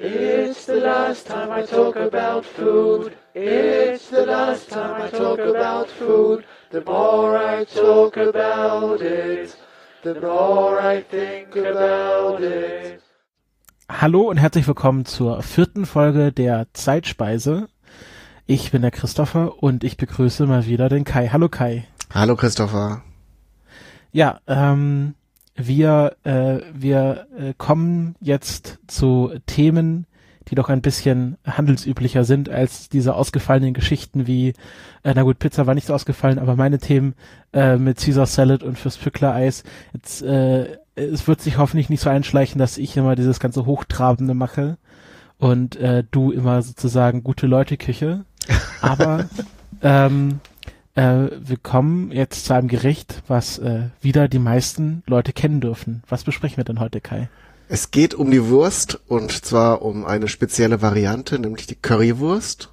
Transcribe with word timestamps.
It's 0.00 0.66
the 0.66 0.78
last 0.78 1.26
time 1.26 1.50
I 1.50 1.66
talk 1.66 1.96
about 1.96 2.44
food. 2.44 3.16
It's 3.34 4.08
the 4.10 4.24
last 4.24 4.70
time 4.70 5.02
I 5.02 5.08
talk 5.08 5.40
about 5.40 5.90
food. 5.90 6.44
The 6.70 6.84
more 6.86 7.36
I 7.36 7.64
talk 7.64 8.16
about 8.16 9.02
it, 9.02 9.56
the 10.04 10.14
more 10.20 10.80
I 10.80 11.02
think 11.02 11.56
about 11.56 12.40
it. 12.44 13.02
Hallo 13.88 14.28
und 14.30 14.36
herzlich 14.36 14.68
willkommen 14.68 15.04
zur 15.04 15.42
vierten 15.42 15.84
Folge 15.84 16.30
der 16.30 16.68
Zeitspeise. 16.74 17.66
Ich 18.46 18.70
bin 18.70 18.82
der 18.82 18.92
Christopher 18.92 19.60
und 19.60 19.82
ich 19.82 19.96
begrüße 19.96 20.46
mal 20.46 20.64
wieder 20.66 20.88
den 20.88 21.02
Kai. 21.02 21.26
Hallo 21.26 21.48
Kai. 21.48 21.88
Hallo 22.14 22.36
Christopher. 22.36 23.02
Ja, 24.12 24.38
ähm, 24.46 25.16
wir, 25.58 26.16
äh, 26.24 26.60
wir 26.72 27.26
äh, 27.36 27.54
kommen 27.56 28.14
jetzt 28.20 28.78
zu 28.86 29.32
Themen, 29.46 30.06
die 30.48 30.54
doch 30.54 30.68
ein 30.68 30.80
bisschen 30.80 31.36
handelsüblicher 31.46 32.24
sind 32.24 32.48
als 32.48 32.88
diese 32.88 33.14
ausgefallenen 33.14 33.74
Geschichten 33.74 34.26
wie, 34.26 34.54
äh, 35.02 35.12
na 35.14 35.22
gut, 35.22 35.38
Pizza 35.38 35.66
war 35.66 35.74
nicht 35.74 35.86
so 35.86 35.94
ausgefallen, 35.94 36.38
aber 36.38 36.56
meine 36.56 36.78
Themen 36.78 37.14
äh, 37.52 37.76
mit 37.76 37.98
Caesar 37.98 38.26
Salad 38.26 38.62
und 38.62 38.78
fürs 38.78 38.96
Pückler 38.96 39.34
Eis. 39.34 39.64
Jetzt, 39.92 40.22
äh, 40.22 40.78
es 40.94 41.28
wird 41.28 41.40
sich 41.40 41.58
hoffentlich 41.58 41.90
nicht 41.90 42.00
so 42.00 42.10
einschleichen, 42.10 42.58
dass 42.58 42.78
ich 42.78 42.96
immer 42.96 43.14
dieses 43.14 43.40
ganze 43.40 43.66
Hochtrabende 43.66 44.34
mache 44.34 44.78
und 45.38 45.76
äh, 45.76 46.04
du 46.10 46.32
immer 46.32 46.62
sozusagen 46.62 47.22
gute 47.22 47.46
Leute 47.46 47.76
Küche. 47.76 48.24
Aber 48.80 49.26
ähm, 49.82 50.40
äh, 50.98 51.30
wir 51.40 51.56
kommen 51.56 52.10
jetzt 52.10 52.46
zu 52.46 52.54
einem 52.54 52.68
Gericht, 52.68 53.22
was 53.28 53.58
äh, 53.58 53.84
wieder 54.00 54.26
die 54.28 54.40
meisten 54.40 55.04
Leute 55.06 55.32
kennen 55.32 55.60
dürfen. 55.60 56.02
Was 56.08 56.24
besprechen 56.24 56.56
wir 56.56 56.64
denn 56.64 56.80
heute, 56.80 57.00
Kai? 57.00 57.28
Es 57.68 57.90
geht 57.90 58.14
um 58.14 58.30
die 58.30 58.46
Wurst 58.46 58.98
und 59.06 59.30
zwar 59.44 59.82
um 59.82 60.04
eine 60.04 60.26
spezielle 60.26 60.82
Variante, 60.82 61.38
nämlich 61.38 61.66
die 61.66 61.76
Currywurst. 61.76 62.70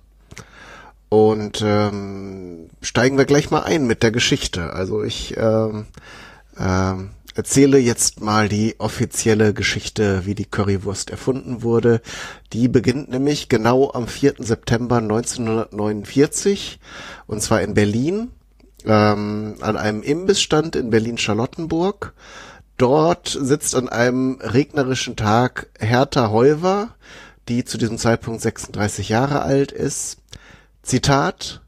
Und 1.10 1.62
ähm, 1.64 2.70
steigen 2.82 3.18
wir 3.18 3.26
gleich 3.26 3.52
mal 3.52 3.64
ein 3.64 3.86
mit 3.86 4.02
der 4.02 4.12
Geschichte. 4.12 4.74
Also 4.74 5.04
ich 5.04 5.38
ähm, 5.38 5.86
ähm, 6.60 7.12
erzähle 7.36 7.78
jetzt 7.78 8.22
mal 8.22 8.50
die 8.50 8.76
offizielle 8.80 9.54
Geschichte, 9.54 10.26
wie 10.26 10.36
die 10.36 10.46
Currywurst 10.46 11.12
erfunden 11.12 11.62
wurde. 11.62 12.02
Die 12.54 12.68
beginnt 12.68 13.10
nämlich 13.10 13.50
genau 13.50 13.92
am 13.92 14.08
4. 14.08 14.36
September 14.40 14.98
1949 14.98 16.80
und 17.28 17.42
zwar 17.42 17.62
in 17.62 17.74
Berlin 17.74 18.32
ähm, 18.86 19.56
an 19.60 19.78
einem 19.78 20.02
Imbissstand 20.02 20.76
in 20.76 20.90
Berlin-Charlottenburg. 20.90 22.14
Dort 22.78 23.38
sitzt 23.40 23.76
an 23.76 23.90
einem 23.90 24.40
regnerischen 24.42 25.16
Tag 25.16 25.68
Hertha 25.78 26.30
Heuwer, 26.30 26.96
die 27.48 27.66
zu 27.66 27.78
diesem 27.78 27.98
Zeitpunkt 27.98 28.42
36 28.42 29.10
Jahre 29.10 29.42
alt 29.42 29.72
ist. 29.72 30.18
Zitat, 30.84 31.62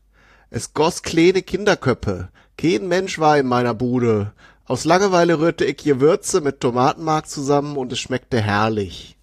es 0.49 0.73
goss 0.73 1.03
kleine 1.03 1.41
Kinderköppe. 1.41 2.29
Kein 2.57 2.87
Mensch 2.87 3.19
war 3.19 3.37
in 3.37 3.47
meiner 3.47 3.73
Bude. 3.73 4.33
Aus 4.67 4.83
Langeweile 4.83 5.39
rührte 5.39 5.63
ich 5.63 5.77
Gewürze 5.77 6.41
mit 6.41 6.59
Tomatenmark 6.59 7.29
zusammen 7.29 7.77
und 7.77 7.93
es 7.93 7.99
schmeckte 7.99 8.41
herrlich. 8.41 9.15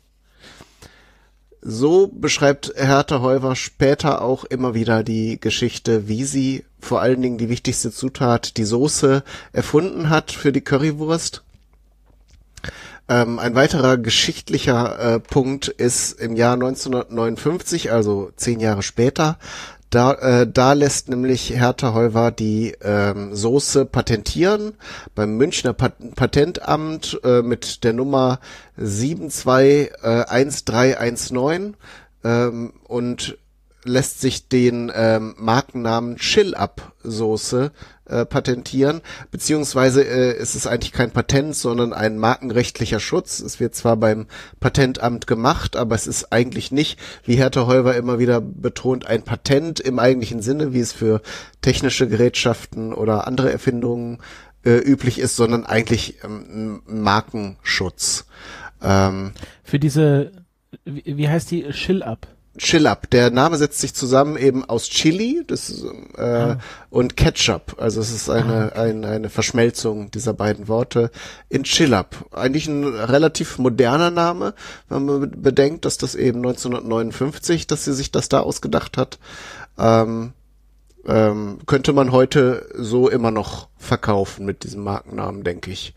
So 1.60 2.08
beschreibt 2.08 2.72
Hertha 2.76 3.20
Heuwer 3.20 3.54
später 3.54 4.22
auch 4.22 4.44
immer 4.44 4.74
wieder 4.74 5.02
die 5.02 5.38
Geschichte, 5.38 6.08
wie 6.08 6.24
sie 6.24 6.64
vor 6.80 7.02
allen 7.02 7.20
Dingen 7.20 7.36
die 7.36 7.50
wichtigste 7.50 7.92
Zutat, 7.92 8.56
die 8.56 8.64
Soße, 8.64 9.22
erfunden 9.52 10.08
hat 10.08 10.32
für 10.32 10.50
die 10.50 10.62
Currywurst. 10.62 11.42
Ähm, 13.06 13.38
ein 13.38 13.54
weiterer 13.54 13.98
geschichtlicher 13.98 14.98
äh, 14.98 15.20
Punkt 15.20 15.68
ist 15.68 16.18
im 16.18 16.36
Jahr 16.36 16.54
1959, 16.54 17.92
also 17.92 18.30
zehn 18.36 18.60
Jahre 18.60 18.82
später, 18.82 19.38
da, 19.94 20.12
äh, 20.14 20.46
da 20.46 20.72
lässt 20.72 21.08
nämlich 21.08 21.50
Hertha 21.50 21.94
Heuwer 21.94 22.32
die 22.32 22.74
ähm, 22.82 23.34
Soße 23.34 23.86
patentieren 23.86 24.74
beim 25.14 25.36
Münchner 25.36 25.72
Pat 25.72 25.94
Patentamt 26.16 27.20
äh, 27.22 27.42
mit 27.42 27.84
der 27.84 27.92
Nummer 27.92 28.40
721319 28.76 31.76
äh, 32.24 32.28
ähm, 32.28 32.72
und 32.84 33.38
lässt 33.84 34.20
sich 34.20 34.48
den 34.48 34.90
ähm, 34.94 35.34
Markennamen 35.38 36.16
Chill-Up 36.16 36.92
Soße 37.02 37.70
äh, 38.06 38.24
patentieren, 38.24 39.00
beziehungsweise 39.30 40.02
äh, 40.02 40.36
ist 40.36 40.54
es 40.54 40.66
eigentlich 40.66 40.92
kein 40.92 41.10
Patent, 41.10 41.54
sondern 41.54 41.92
ein 41.92 42.18
markenrechtlicher 42.18 43.00
Schutz. 43.00 43.40
Es 43.40 43.60
wird 43.60 43.74
zwar 43.74 43.96
beim 43.96 44.26
Patentamt 44.60 45.26
gemacht, 45.26 45.76
aber 45.76 45.94
es 45.94 46.06
ist 46.06 46.32
eigentlich 46.32 46.72
nicht, 46.72 46.98
wie 47.24 47.36
Hertha 47.36 47.66
Heuwer 47.66 47.94
immer 47.94 48.18
wieder 48.18 48.40
betont, 48.40 49.06
ein 49.06 49.22
Patent 49.22 49.80
im 49.80 49.98
eigentlichen 49.98 50.42
Sinne, 50.42 50.72
wie 50.72 50.80
es 50.80 50.92
für 50.92 51.22
technische 51.62 52.08
Gerätschaften 52.08 52.92
oder 52.92 53.26
andere 53.26 53.52
Erfindungen 53.52 54.18
äh, 54.64 54.78
üblich 54.78 55.18
ist, 55.18 55.36
sondern 55.36 55.66
eigentlich 55.66 56.22
ähm, 56.24 56.82
Markenschutz. 56.86 58.26
Ähm, 58.82 59.32
für 59.62 59.78
diese, 59.78 60.32
wie, 60.84 61.16
wie 61.16 61.28
heißt 61.28 61.50
die, 61.50 61.68
Chill-Up? 61.70 62.33
Chill 62.56 62.86
Up. 62.86 63.10
Der 63.10 63.30
Name 63.30 63.56
setzt 63.56 63.80
sich 63.80 63.94
zusammen 63.94 64.36
eben 64.36 64.64
aus 64.64 64.88
Chili 64.88 65.42
das, 65.46 65.84
äh, 66.16 66.22
ah. 66.22 66.58
und 66.88 67.16
Ketchup. 67.16 67.76
Also 67.78 68.00
es 68.00 68.12
ist 68.12 68.30
eine, 68.30 68.52
ah, 68.52 68.66
okay. 68.66 68.78
eine, 68.78 69.08
eine 69.08 69.30
Verschmelzung 69.30 70.10
dieser 70.10 70.34
beiden 70.34 70.68
Worte 70.68 71.10
in 71.48 71.64
Chill 71.64 71.94
Up. 71.94 72.26
Eigentlich 72.32 72.68
ein 72.68 72.84
relativ 72.84 73.58
moderner 73.58 74.10
Name, 74.10 74.54
wenn 74.88 75.04
man 75.04 75.30
bedenkt, 75.30 75.84
dass 75.84 75.98
das 75.98 76.14
eben 76.14 76.38
1959, 76.38 77.66
dass 77.66 77.84
sie 77.84 77.92
sich 77.94 78.12
das 78.12 78.28
da 78.28 78.40
ausgedacht 78.40 78.98
hat. 78.98 79.18
Ähm, 79.76 80.32
ähm, 81.06 81.58
könnte 81.66 81.92
man 81.92 82.12
heute 82.12 82.68
so 82.74 83.08
immer 83.08 83.30
noch 83.30 83.68
verkaufen 83.76 84.46
mit 84.46 84.64
diesem 84.64 84.84
Markennamen, 84.84 85.44
denke 85.44 85.70
ich. 85.70 85.94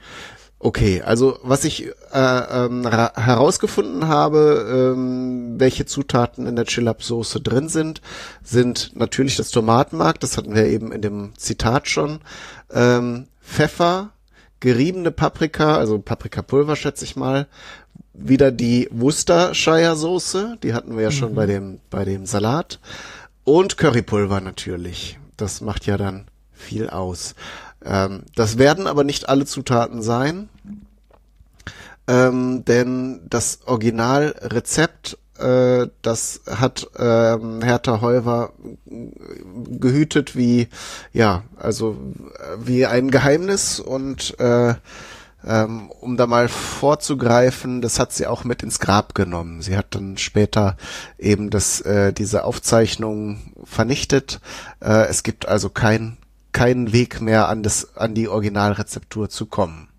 Okay, 0.59 1.03
also 1.03 1.37
was 1.43 1.63
ich 1.65 1.85
äh, 1.85 1.93
ähm, 2.13 2.87
herausgefunden 2.89 4.07
habe, 4.07 4.93
ähm, 4.95 5.59
welche 5.59 5.85
Zutaten 5.85 6.47
in 6.47 6.55
der 6.55 6.65
Chillab-Soße 6.65 7.41
drin 7.41 7.69
sind, 7.69 8.01
sind 8.43 8.91
natürlich 8.95 9.35
das 9.35 9.51
Tomatenmark, 9.51 10.19
das 10.19 10.35
hatten 10.35 10.55
wir 10.55 10.65
eben 10.65 10.91
in 10.91 11.01
dem 11.03 11.33
Zitat 11.37 11.87
schon, 11.87 12.21
ähm, 12.73 13.27
Pfeffer, 13.39 14.09
geriebene 14.59 15.11
Paprika, 15.11 15.77
also 15.77 15.99
Paprikapulver 15.99 16.75
schätze 16.75 17.05
ich 17.05 17.15
mal, 17.15 17.47
wieder 18.13 18.51
die 18.51 18.89
Worcestershire-Soße, 18.91 20.57
die 20.63 20.73
hatten 20.73 20.95
wir 20.95 21.03
ja 21.03 21.09
mhm. 21.09 21.13
schon 21.13 21.35
bei 21.35 21.45
dem 21.45 21.79
bei 21.91 22.03
dem 22.03 22.25
Salat 22.25 22.79
und 23.43 23.77
Currypulver 23.77 24.41
natürlich. 24.41 25.19
Das 25.37 25.61
macht 25.61 25.85
ja 25.85 25.97
dann 25.97 26.25
viel 26.51 26.89
aus. 26.89 27.35
Ähm, 27.87 28.23
das 28.35 28.57
werden 28.57 28.85
aber 28.85 29.03
nicht 29.03 29.29
alle 29.29 29.45
Zutaten 29.45 30.01
sein, 30.01 30.49
ähm, 32.07 32.65
denn 32.65 33.21
das 33.29 33.59
Originalrezept, 33.65 35.17
äh, 35.39 35.87
das 36.01 36.41
hat 36.49 36.87
ähm, 36.99 37.61
Hertha 37.61 38.01
Heuwer 38.01 38.51
gehütet 38.85 40.35
wie, 40.35 40.67
ja, 41.13 41.43
also 41.57 41.97
wie 42.59 42.85
ein 42.85 43.09
Geheimnis 43.09 43.79
und 43.79 44.37
äh, 44.39 44.75
ähm, 45.45 45.89
um 46.01 46.17
da 46.17 46.27
mal 46.27 46.49
vorzugreifen, 46.49 47.81
das 47.81 47.99
hat 47.99 48.11
sie 48.11 48.27
auch 48.27 48.43
mit 48.43 48.63
ins 48.63 48.79
Grab 48.79 49.15
genommen. 49.15 49.61
Sie 49.61 49.77
hat 49.77 49.95
dann 49.95 50.17
später 50.17 50.75
eben 51.17 51.49
das, 51.49 51.79
äh, 51.81 52.11
diese 52.11 52.43
Aufzeichnung 52.43 53.53
vernichtet. 53.63 54.41
Äh, 54.81 55.07
es 55.07 55.23
gibt 55.23 55.47
also 55.47 55.69
kein 55.69 56.17
keinen 56.57 56.91
Weg 56.91 57.21
mehr 57.21 57.49
an 57.49 57.61
das, 57.61 57.95
an 57.95 58.15
die 58.15 58.27
Originalrezeptur 58.27 59.29
zu 59.29 59.45
kommen. 59.45 59.89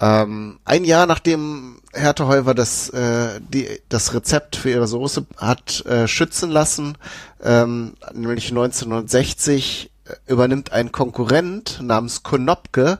Ähm, 0.00 0.58
ein 0.64 0.84
Jahr 0.84 1.04
nachdem 1.04 1.82
Hertha 1.92 2.26
Heuwer 2.26 2.54
das, 2.54 2.88
äh, 2.88 3.38
die, 3.46 3.68
das 3.90 4.14
Rezept 4.14 4.56
für 4.56 4.70
ihre 4.70 4.86
Soße 4.86 5.26
hat 5.36 5.84
äh, 5.84 6.08
schützen 6.08 6.50
lassen, 6.50 6.96
ähm, 7.44 7.92
nämlich 8.14 8.48
1960 8.48 9.90
äh, 10.06 10.14
übernimmt 10.32 10.72
ein 10.72 10.92
Konkurrent 10.92 11.80
namens 11.82 12.22
Konopke 12.22 12.98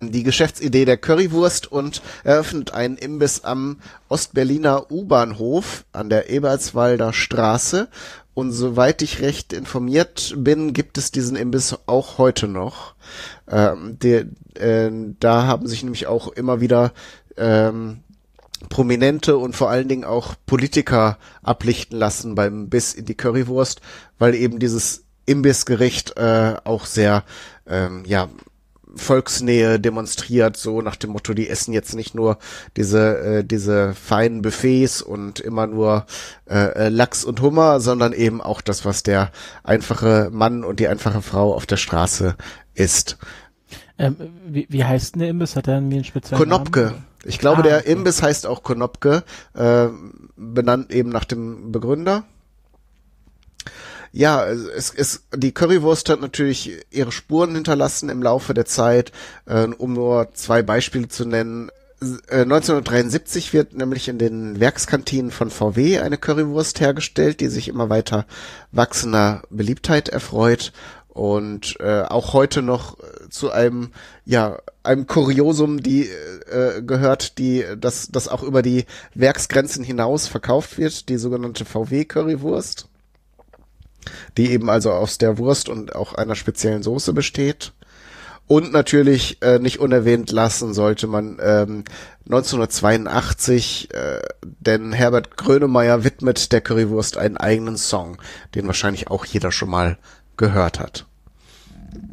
die 0.00 0.22
Geschäftsidee 0.22 0.84
der 0.84 0.98
Currywurst 0.98 1.70
und 1.70 2.02
eröffnet 2.24 2.74
einen 2.74 2.96
Imbiss 2.96 3.44
am 3.44 3.78
Ostberliner 4.08 4.90
U-Bahnhof 4.90 5.84
an 5.92 6.10
der 6.10 6.28
Ebertswalder 6.28 7.12
Straße 7.12 7.88
und 8.34 8.52
soweit 8.52 9.00
ich 9.02 9.20
recht 9.20 9.52
informiert 9.52 10.34
bin, 10.36 10.72
gibt 10.72 10.98
es 10.98 11.12
diesen 11.12 11.36
Imbiss 11.36 11.76
auch 11.86 12.18
heute 12.18 12.48
noch. 12.48 12.94
Ähm, 13.48 13.98
der, 14.00 14.26
äh, 14.54 14.90
da 15.20 15.46
haben 15.46 15.66
sich 15.66 15.82
nämlich 15.82 16.06
auch 16.06 16.28
immer 16.28 16.60
wieder 16.60 16.92
ähm, 17.36 18.00
Prominente 18.68 19.36
und 19.36 19.54
vor 19.54 19.70
allen 19.70 19.88
Dingen 19.88 20.04
auch 20.04 20.34
Politiker 20.46 21.18
ablichten 21.42 21.98
lassen 21.98 22.34
beim 22.34 22.68
Biss 22.68 22.94
in 22.94 23.04
die 23.04 23.14
Currywurst, 23.14 23.80
weil 24.18 24.34
eben 24.34 24.58
dieses 24.58 25.04
Imbissgericht 25.26 26.16
äh, 26.16 26.56
auch 26.64 26.86
sehr 26.86 27.24
ähm, 27.66 28.04
ja 28.06 28.28
Volksnähe 28.96 29.80
demonstriert, 29.80 30.56
so 30.56 30.80
nach 30.80 30.96
dem 30.96 31.10
Motto, 31.10 31.34
die 31.34 31.48
essen 31.48 31.72
jetzt 31.72 31.94
nicht 31.94 32.14
nur 32.14 32.38
diese, 32.76 33.18
äh, 33.18 33.44
diese 33.44 33.94
feinen 33.94 34.42
Buffets 34.42 35.02
und 35.02 35.40
immer 35.40 35.66
nur 35.66 36.06
äh, 36.46 36.86
äh, 36.86 36.88
Lachs 36.88 37.24
und 37.24 37.40
Hummer, 37.40 37.80
sondern 37.80 38.12
eben 38.12 38.40
auch 38.40 38.60
das, 38.60 38.84
was 38.84 39.02
der 39.02 39.30
einfache 39.62 40.28
Mann 40.32 40.64
und 40.64 40.80
die 40.80 40.88
einfache 40.88 41.22
Frau 41.22 41.54
auf 41.54 41.66
der 41.66 41.76
Straße 41.76 42.36
isst. 42.74 43.18
Ähm, 43.98 44.16
wie, 44.46 44.66
wie 44.68 44.84
heißt 44.84 45.14
denn 45.14 45.20
der 45.20 45.28
Imbiss? 45.30 45.56
Hat 45.56 45.68
er 45.68 45.76
einen 45.76 46.04
speziellen 46.04 46.42
Konopke. 46.42 46.80
Namen? 46.86 47.04
Ich 47.24 47.38
glaube, 47.38 47.60
Ah, 47.60 47.62
der 47.62 47.78
okay. 47.78 47.92
Imbiss 47.92 48.22
heißt 48.22 48.46
auch 48.46 48.62
Konopke, 48.62 49.22
äh, 49.54 49.86
benannt 50.36 50.92
eben 50.92 51.08
nach 51.10 51.24
dem 51.24 51.72
Begründer. 51.72 52.24
Ja, 54.16 54.46
es 54.46 54.90
ist 54.90 55.24
die 55.34 55.50
Currywurst 55.50 56.08
hat 56.08 56.20
natürlich 56.20 56.70
ihre 56.92 57.10
Spuren 57.10 57.56
hinterlassen 57.56 58.08
im 58.10 58.22
Laufe 58.22 58.54
der 58.54 58.64
Zeit. 58.64 59.10
Äh, 59.44 59.66
um 59.76 59.92
nur 59.92 60.28
zwei 60.34 60.62
Beispiele 60.62 61.08
zu 61.08 61.24
nennen: 61.24 61.68
Äh, 62.28 62.42
1973 62.42 63.52
wird 63.52 63.74
nämlich 63.74 64.06
in 64.06 64.18
den 64.18 64.60
Werkskantinen 64.60 65.32
von 65.32 65.50
VW 65.50 65.98
eine 65.98 66.16
Currywurst 66.16 66.78
hergestellt, 66.78 67.40
die 67.40 67.48
sich 67.48 67.66
immer 67.66 67.90
weiter 67.90 68.24
wachsender 68.70 69.42
Beliebtheit 69.50 70.10
erfreut 70.10 70.72
und 71.08 71.74
äh, 71.80 72.02
auch 72.02 72.34
heute 72.34 72.62
noch 72.62 73.00
äh, 73.00 73.28
zu 73.30 73.50
einem 73.50 73.90
ja 74.24 74.58
einem 74.84 75.08
Kuriosum 75.08 75.82
die 75.82 76.08
äh, 76.52 76.82
gehört, 76.82 77.38
die 77.38 77.64
das 77.76 78.10
das 78.12 78.28
auch 78.28 78.44
über 78.44 78.62
die 78.62 78.84
Werksgrenzen 79.14 79.82
hinaus 79.82 80.28
verkauft 80.28 80.78
wird, 80.78 81.08
die 81.08 81.16
sogenannte 81.16 81.64
VW 81.64 82.04
Currywurst, 82.04 82.86
die 84.36 84.50
eben 84.50 84.70
also 84.70 84.92
aus 84.92 85.18
der 85.18 85.38
Wurst 85.38 85.68
und 85.68 85.94
auch 85.94 86.14
einer 86.14 86.34
speziellen 86.34 86.82
Soße 86.82 87.12
besteht. 87.12 87.72
Und 88.46 88.72
natürlich 88.72 89.40
äh, 89.42 89.58
nicht 89.58 89.80
unerwähnt 89.80 90.30
lassen 90.30 90.74
sollte 90.74 91.06
man 91.06 91.38
ähm, 91.40 91.84
1982, 92.26 93.88
äh, 93.94 94.20
denn 94.42 94.92
Herbert 94.92 95.36
Grönemeyer 95.36 96.04
widmet 96.04 96.52
der 96.52 96.60
Currywurst 96.60 97.16
einen 97.16 97.38
eigenen 97.38 97.78
Song, 97.78 98.18
den 98.54 98.66
wahrscheinlich 98.66 99.08
auch 99.08 99.24
jeder 99.24 99.50
schon 99.50 99.70
mal 99.70 99.96
gehört 100.36 100.78
hat. 100.78 101.06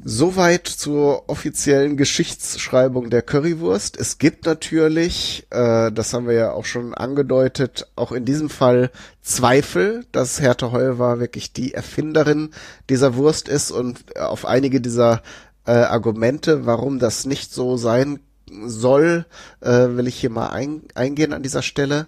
Soweit 0.04 0.68
zur 0.68 1.30
offiziellen 1.30 1.95
Geschichtsschreibung 1.95 3.10
der 3.10 3.22
Currywurst. 3.22 3.98
Es 3.98 4.18
gibt 4.18 4.45
natürlich, 4.45 5.45
äh, 5.51 5.92
das 5.92 6.13
haben 6.13 6.28
wir 6.28 6.33
ja 6.33 6.51
auch 6.51 6.66
schon 6.66 6.94
angedeutet, 6.94 7.88
auch 7.95 8.12
in 8.12 8.25
diesem 8.25 8.50
Fall 8.50 8.92
Zweifel, 9.22 10.06
dass 10.12 10.42
Hertha 10.42 10.72
Heuer 10.72 10.98
wirklich 11.19 11.54
die 11.54 11.74
Erfinderin 11.74 12.50
dieser 12.89 13.16
Wurst 13.16 13.48
ist 13.48 13.72
und 13.72 14.18
auf 14.18 14.45
einige 14.45 14.81
dieser 14.81 15.22
äh, 15.66 15.72
Argumente, 15.72 16.66
warum 16.66 17.00
das 17.00 17.25
nicht 17.25 17.54
so 17.54 17.77
sein 17.77 18.19
soll, 18.66 19.25
äh, 19.62 19.69
will 19.69 20.07
ich 20.07 20.16
hier 20.16 20.31
mal 20.31 20.50
ein, 20.50 20.81
eingehen 20.95 21.34
an 21.34 21.44
dieser 21.44 21.62
Stelle. 21.62 22.07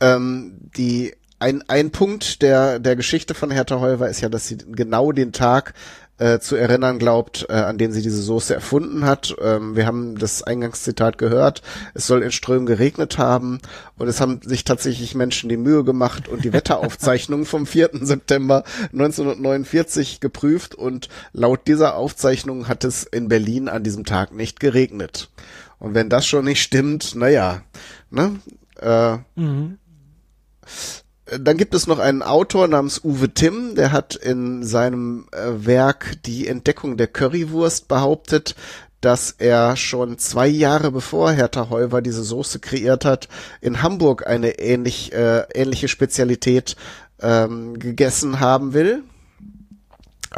Ähm, 0.00 0.56
die 0.76 1.14
ein, 1.40 1.62
ein 1.68 1.90
Punkt 1.90 2.42
der, 2.42 2.78
der 2.78 2.96
Geschichte 2.96 3.34
von 3.34 3.50
Hertha 3.50 3.80
Heuer 3.80 4.06
ist 4.06 4.20
ja, 4.20 4.28
dass 4.28 4.48
sie 4.48 4.58
genau 4.58 5.12
den 5.12 5.32
Tag 5.32 5.74
äh, 6.18 6.38
zu 6.40 6.56
erinnern 6.56 6.98
glaubt, 6.98 7.46
äh, 7.48 7.54
an 7.54 7.78
dem 7.78 7.92
sie 7.92 8.02
diese 8.02 8.22
Soße 8.22 8.54
erfunden 8.54 9.04
hat. 9.04 9.34
Ähm, 9.40 9.76
wir 9.76 9.86
haben 9.86 10.18
das 10.18 10.42
Eingangszitat 10.42 11.18
gehört. 11.18 11.62
Es 11.94 12.06
soll 12.06 12.22
in 12.22 12.32
Strömen 12.32 12.66
geregnet 12.66 13.18
haben 13.18 13.60
und 13.96 14.08
es 14.08 14.20
haben 14.20 14.40
sich 14.44 14.64
tatsächlich 14.64 15.14
Menschen 15.14 15.48
die 15.48 15.56
Mühe 15.56 15.84
gemacht 15.84 16.28
und 16.28 16.44
die 16.44 16.52
Wetteraufzeichnung 16.52 17.44
vom 17.46 17.66
4. 17.66 17.90
September 18.02 18.64
1949 18.92 20.20
geprüft 20.20 20.74
und 20.74 21.08
laut 21.32 21.66
dieser 21.66 21.96
Aufzeichnung 21.96 22.68
hat 22.68 22.84
es 22.84 23.04
in 23.04 23.28
Berlin 23.28 23.68
an 23.68 23.84
diesem 23.84 24.04
Tag 24.04 24.34
nicht 24.34 24.60
geregnet. 24.60 25.30
Und 25.78 25.94
wenn 25.94 26.08
das 26.08 26.26
schon 26.26 26.44
nicht 26.44 26.62
stimmt, 26.62 27.14
naja, 27.14 27.62
ne? 28.10 28.40
Äh, 28.80 29.18
Mhm. 29.36 29.78
Dann 31.38 31.56
gibt 31.56 31.74
es 31.74 31.86
noch 31.86 31.98
einen 31.98 32.22
Autor 32.22 32.68
namens 32.68 33.02
Uwe 33.04 33.30
Timm, 33.30 33.74
der 33.74 33.92
hat 33.92 34.14
in 34.14 34.64
seinem 34.64 35.26
äh, 35.32 35.66
Werk 35.66 36.22
Die 36.24 36.46
Entdeckung 36.46 36.96
der 36.96 37.08
Currywurst 37.08 37.88
behauptet, 37.88 38.54
dass 39.00 39.32
er 39.38 39.76
schon 39.76 40.18
zwei 40.18 40.48
Jahre 40.48 40.90
bevor 40.90 41.30
Hertha 41.32 41.70
Heuwer 41.70 42.02
diese 42.02 42.24
Soße 42.24 42.58
kreiert 42.58 43.04
hat, 43.04 43.28
in 43.60 43.82
Hamburg 43.82 44.26
eine 44.26 44.58
ähnlich, 44.58 45.12
äh, 45.12 45.44
ähnliche 45.54 45.88
Spezialität 45.88 46.76
ähm, 47.20 47.78
gegessen 47.78 48.40
haben 48.40 48.72
will. 48.72 49.02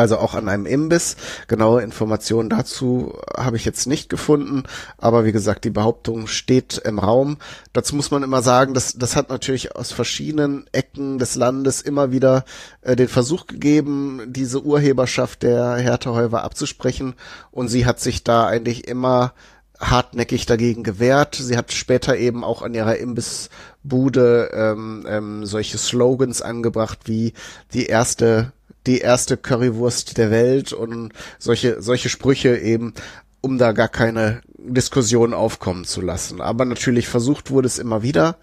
Also 0.01 0.17
auch 0.17 0.35
an 0.35 0.49
einem 0.49 0.65
Imbiss. 0.65 1.15
Genaue 1.47 1.83
Informationen 1.83 2.49
dazu 2.49 3.19
habe 3.37 3.59
ich 3.59 3.67
jetzt 3.67 3.87
nicht 3.87 4.09
gefunden. 4.09 4.63
Aber 4.97 5.27
wie 5.27 5.33
gesagt, 5.33 5.67
die 5.67 5.71
Behauptung 5.71 6.27
steht 6.27 6.79
im 6.79 6.99
Raum. 6.99 7.37
Dazu 7.75 7.95
muss 7.97 8.11
man 8.11 8.23
immer 8.23 8.41
sagen, 8.41 8.73
dass 8.73 8.95
das 8.95 9.15
hat 9.15 9.29
natürlich 9.29 9.77
aus 9.77 9.93
verschiedenen 9.93 10.65
Ecken 10.73 11.19
des 11.19 11.35
Landes 11.35 11.83
immer 11.83 12.13
wieder 12.13 12.47
äh, 12.81 12.97
den 12.97 13.09
Versuch 13.09 13.47
gegeben, 13.47 14.23
diese 14.29 14.63
Urheberschaft 14.63 15.43
der 15.43 15.75
Hertha 15.75 16.13
Heuwer 16.15 16.45
abzusprechen. 16.45 17.13
Und 17.51 17.69
sie 17.69 17.85
hat 17.85 18.01
sich 18.01 18.25
da 18.25 18.47
eigentlich 18.47 18.89
immer 18.89 19.35
hartnäckig 19.79 20.47
dagegen 20.47 20.83
gewehrt. 20.83 21.35
Sie 21.35 21.59
hat 21.59 21.75
später 21.75 22.17
eben 22.17 22.43
auch 22.43 22.63
an 22.63 22.73
ihrer 22.73 22.97
Imbissbude 22.97 24.51
ähm, 24.55 25.05
ähm, 25.07 25.45
solche 25.45 25.77
Slogans 25.77 26.41
angebracht 26.41 27.01
wie 27.05 27.35
die 27.75 27.85
erste 27.85 28.53
die 28.87 28.99
erste 28.99 29.37
Currywurst 29.37 30.17
der 30.19 30.31
Welt 30.31 30.73
und 30.73 31.13
solche 31.39 31.83
solche 31.83 32.09
Sprüche 32.09 32.57
eben, 32.57 32.95
um 33.41 33.59
da 33.59 33.73
gar 33.73 33.89
keine 33.89 34.43
Diskussion 34.59 35.35
aufkommen 35.35 35.85
zu 35.85 36.01
lassen. 36.01 36.41
Aber 36.41 36.65
natürlich 36.65 37.09
versucht 37.09 37.51
wurde 37.51 37.67
es 37.67 37.79
immer 37.79 38.03
wieder. 38.03 38.37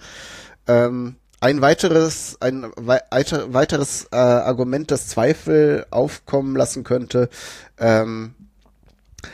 Ähm, 0.68 1.16
ein 1.40 1.62
weiteres, 1.62 2.38
ein 2.40 2.66
wei 2.76 3.00
weiter- 3.12 3.54
weiteres 3.54 4.08
äh, 4.12 4.16
Argument, 4.16 4.90
das 4.90 5.08
Zweifel 5.08 5.86
aufkommen 5.92 6.56
lassen 6.56 6.84
könnte, 6.84 7.30
ähm, 7.78 8.34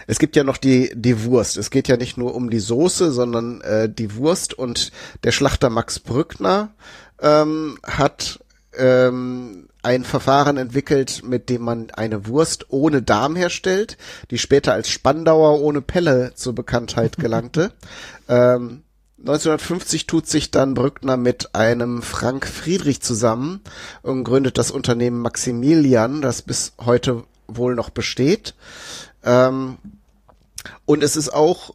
es 0.07 0.17
gibt 0.19 0.35
ja 0.35 0.43
noch 0.43 0.57
die, 0.57 0.91
die 0.95 1.23
Wurst. 1.25 1.57
Es 1.57 1.69
geht 1.69 1.87
ja 1.87 1.97
nicht 1.97 2.17
nur 2.17 2.35
um 2.35 2.49
die 2.49 2.59
Soße, 2.59 3.11
sondern 3.11 3.61
äh, 3.61 3.89
die 3.89 4.15
Wurst 4.15 4.53
und 4.53 4.91
der 5.23 5.31
Schlachter 5.31 5.69
Max 5.69 5.99
Brückner 5.99 6.73
ähm, 7.21 7.77
hat 7.83 8.39
ähm, 8.77 9.67
ein 9.83 10.03
Verfahren 10.03 10.57
entwickelt, 10.57 11.21
mit 11.23 11.49
dem 11.49 11.61
man 11.61 11.91
eine 11.91 12.27
Wurst 12.27 12.67
ohne 12.69 13.01
Darm 13.01 13.35
herstellt, 13.35 13.97
die 14.31 14.37
später 14.37 14.73
als 14.73 14.89
Spandauer 14.89 15.59
ohne 15.59 15.81
Pelle 15.81 16.33
zur 16.35 16.55
Bekanntheit 16.55 17.17
gelangte. 17.17 17.71
ähm, 18.29 18.83
1950 19.19 20.05
tut 20.05 20.27
sich 20.27 20.51
dann 20.51 20.73
Brückner 20.73 21.15
mit 21.15 21.55
einem 21.55 22.01
Frank 22.01 22.45
Friedrich 22.45 23.01
zusammen 23.01 23.61
und 24.01 24.25
gründet 24.25 24.57
das 24.57 24.69
Unternehmen 24.69 25.19
Maximilian, 25.19 26.21
das 26.21 26.41
bis 26.41 26.73
heute 26.83 27.23
wohl 27.47 27.75
noch 27.75 27.89
besteht. 27.89 28.53
Ähm, 29.23 29.77
und 30.85 31.03
es 31.03 31.15
ist 31.15 31.33
auch 31.33 31.73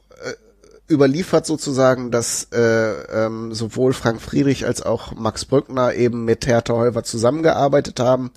überliefert 0.90 1.46
sozusagen, 1.46 2.10
dass 2.10 2.48
äh, 2.52 3.26
ähm, 3.26 3.52
sowohl 3.52 3.92
Frank 3.92 4.20
Friedrich 4.20 4.66
als 4.66 4.82
auch 4.82 5.14
Max 5.14 5.44
Brückner 5.44 5.94
eben 5.94 6.24
mit 6.24 6.46
Hertha 6.46 6.74
Heuwer 6.74 7.04
zusammengearbeitet 7.04 8.00
haben. 8.00 8.30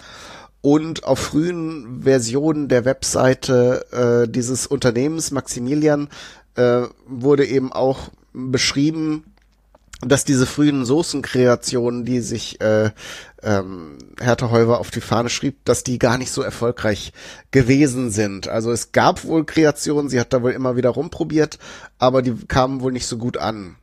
Und 0.61 1.05
auf 1.05 1.17
frühen 1.17 2.03
Versionen 2.03 2.67
der 2.67 2.85
Webseite 2.85 3.85
äh, 4.25 4.29
dieses 4.29 4.67
Unternehmens 4.67 5.31
Maximilian 5.31 6.09
äh, 6.55 6.83
wurde 7.07 7.45
eben 7.45 7.71
auch 7.71 8.09
beschrieben, 8.33 9.23
dass 10.01 10.25
diese 10.25 10.45
frühen 10.45 10.85
Soßenkreationen, 10.85 12.05
die 12.05 12.21
sich 12.21 12.59
äh, 12.61 12.91
ähm, 13.43 13.97
Hertha 14.19 14.51
Heuwer 14.51 14.79
auf 14.79 14.91
die 14.91 15.01
Fahne 15.01 15.29
schrieb, 15.29 15.63
dass 15.65 15.83
die 15.83 15.99
gar 15.99 16.17
nicht 16.17 16.31
so 16.31 16.41
erfolgreich 16.41 17.13
gewesen 17.51 18.11
sind. 18.11 18.47
Also 18.47 18.71
es 18.71 18.91
gab 18.91 19.23
wohl 19.25 19.45
Kreationen, 19.45 20.09
sie 20.09 20.19
hat 20.19 20.33
da 20.33 20.41
wohl 20.41 20.51
immer 20.51 20.75
wieder 20.75 20.89
rumprobiert, 20.89 21.57
aber 21.97 22.21
die 22.21 22.35
kamen 22.47 22.81
wohl 22.81 22.91
nicht 22.91 23.07
so 23.07 23.17
gut 23.17 23.37
an. 23.37 23.75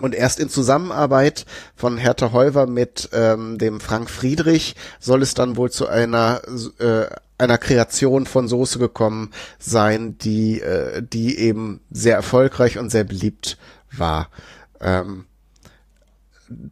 Und 0.00 0.14
erst 0.14 0.40
in 0.40 0.48
Zusammenarbeit 0.48 1.46
von 1.76 1.98
Hertha 1.98 2.32
Heuwer 2.32 2.66
mit 2.66 3.10
ähm, 3.12 3.58
dem 3.58 3.80
Frank 3.80 4.10
Friedrich 4.10 4.74
soll 4.98 5.22
es 5.22 5.34
dann 5.34 5.56
wohl 5.56 5.70
zu 5.70 5.86
einer 5.86 6.42
äh, 6.78 7.06
einer 7.38 7.58
Kreation 7.58 8.26
von 8.26 8.48
Soße 8.48 8.78
gekommen 8.78 9.30
sein, 9.58 10.18
die 10.18 10.60
äh, 10.60 11.00
die 11.00 11.38
eben 11.38 11.80
sehr 11.90 12.16
erfolgreich 12.16 12.78
und 12.78 12.90
sehr 12.90 13.04
beliebt 13.04 13.56
war. 13.92 14.30
Ähm, 14.80 15.26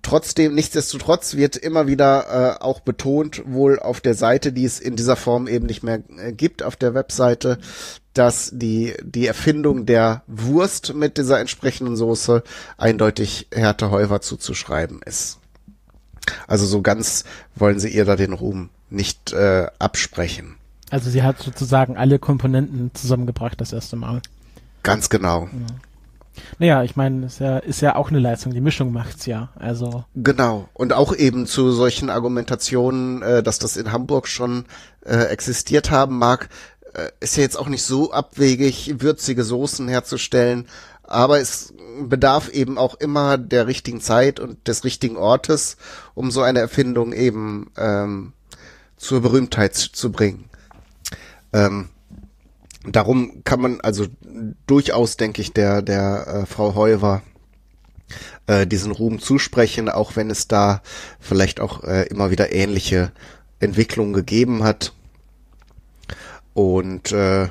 trotzdem, 0.02 0.54
nichtsdestotrotz 0.54 1.34
wird 1.36 1.56
immer 1.56 1.86
wieder 1.86 2.58
äh, 2.58 2.62
auch 2.62 2.80
betont, 2.80 3.42
wohl 3.46 3.78
auf 3.78 4.00
der 4.00 4.14
Seite, 4.14 4.52
die 4.52 4.64
es 4.64 4.80
in 4.80 4.96
dieser 4.96 5.16
Form 5.16 5.48
eben 5.48 5.66
nicht 5.66 5.82
mehr 5.82 6.02
äh, 6.18 6.32
gibt, 6.32 6.62
auf 6.62 6.76
der 6.76 6.94
Webseite, 6.94 7.58
dass 8.14 8.50
die, 8.52 8.94
die 9.02 9.26
Erfindung 9.26 9.86
der 9.86 10.22
Wurst 10.26 10.94
mit 10.94 11.18
dieser 11.18 11.40
entsprechenden 11.40 11.96
Soße 11.96 12.42
eindeutig 12.76 13.48
Hertha 13.52 13.90
Heuwer 13.90 14.20
zuzuschreiben 14.20 15.00
ist. 15.04 15.38
Also 16.46 16.66
so 16.66 16.82
ganz 16.82 17.24
wollen 17.54 17.80
sie 17.80 17.88
ihr 17.88 18.04
da 18.04 18.16
den 18.16 18.32
Ruhm 18.32 18.70
nicht 18.90 19.32
äh, 19.32 19.66
absprechen. 19.78 20.56
Also 20.90 21.10
sie 21.10 21.22
hat 21.22 21.40
sozusagen 21.40 21.96
alle 21.96 22.18
Komponenten 22.18 22.90
zusammengebracht 22.94 23.60
das 23.60 23.72
erste 23.72 23.96
Mal. 23.96 24.20
Ganz 24.82 25.08
genau. 25.08 25.44
Ja. 25.44 25.74
Naja, 26.58 26.82
ich 26.82 26.96
meine, 26.96 27.26
ist 27.26 27.40
ja, 27.40 27.58
ist 27.58 27.80
ja 27.80 27.96
auch 27.96 28.10
eine 28.10 28.18
Leistung, 28.18 28.52
die 28.52 28.60
Mischung 28.60 28.92
macht's 28.92 29.26
ja. 29.26 29.50
Also. 29.54 30.04
Genau. 30.14 30.68
Und 30.72 30.92
auch 30.92 31.14
eben 31.14 31.46
zu 31.46 31.72
solchen 31.72 32.10
Argumentationen, 32.10 33.22
äh, 33.22 33.42
dass 33.42 33.58
das 33.58 33.76
in 33.76 33.92
Hamburg 33.92 34.28
schon 34.28 34.64
äh, 35.04 35.24
existiert 35.24 35.90
haben 35.90 36.18
mag, 36.18 36.48
äh, 36.94 37.10
ist 37.20 37.36
ja 37.36 37.42
jetzt 37.42 37.58
auch 37.58 37.68
nicht 37.68 37.82
so 37.82 38.12
abwegig, 38.12 39.00
würzige 39.00 39.44
Soßen 39.44 39.88
herzustellen, 39.88 40.66
aber 41.02 41.40
es 41.40 41.74
bedarf 42.00 42.48
eben 42.48 42.78
auch 42.78 42.94
immer 42.94 43.36
der 43.36 43.66
richtigen 43.66 44.00
Zeit 44.00 44.40
und 44.40 44.66
des 44.68 44.84
richtigen 44.84 45.16
Ortes, 45.16 45.76
um 46.14 46.30
so 46.30 46.40
eine 46.42 46.60
Erfindung 46.60 47.12
eben 47.12 47.70
ähm, 47.76 48.32
zur 48.96 49.20
Berühmtheit 49.20 49.74
zu 49.74 50.12
bringen. 50.12 50.48
Ähm, 51.52 51.88
darum 52.86 53.44
kann 53.44 53.60
man 53.60 53.80
also 53.80 54.06
durchaus, 54.66 55.16
denke 55.16 55.42
ich, 55.42 55.52
der, 55.52 55.82
der 55.82 56.26
äh, 56.26 56.46
Frau 56.46 56.74
Heuwer 56.74 57.22
äh, 58.46 58.66
diesen 58.66 58.92
Ruhm 58.92 59.20
zusprechen, 59.20 59.88
auch 59.88 60.16
wenn 60.16 60.30
es 60.30 60.48
da 60.48 60.82
vielleicht 61.20 61.60
auch 61.60 61.84
äh, 61.84 62.06
immer 62.08 62.30
wieder 62.30 62.52
ähnliche 62.52 63.12
Entwicklungen 63.60 64.12
gegeben 64.12 64.64
hat. 64.64 64.92
Und 66.54 67.12
äh, 67.12 67.48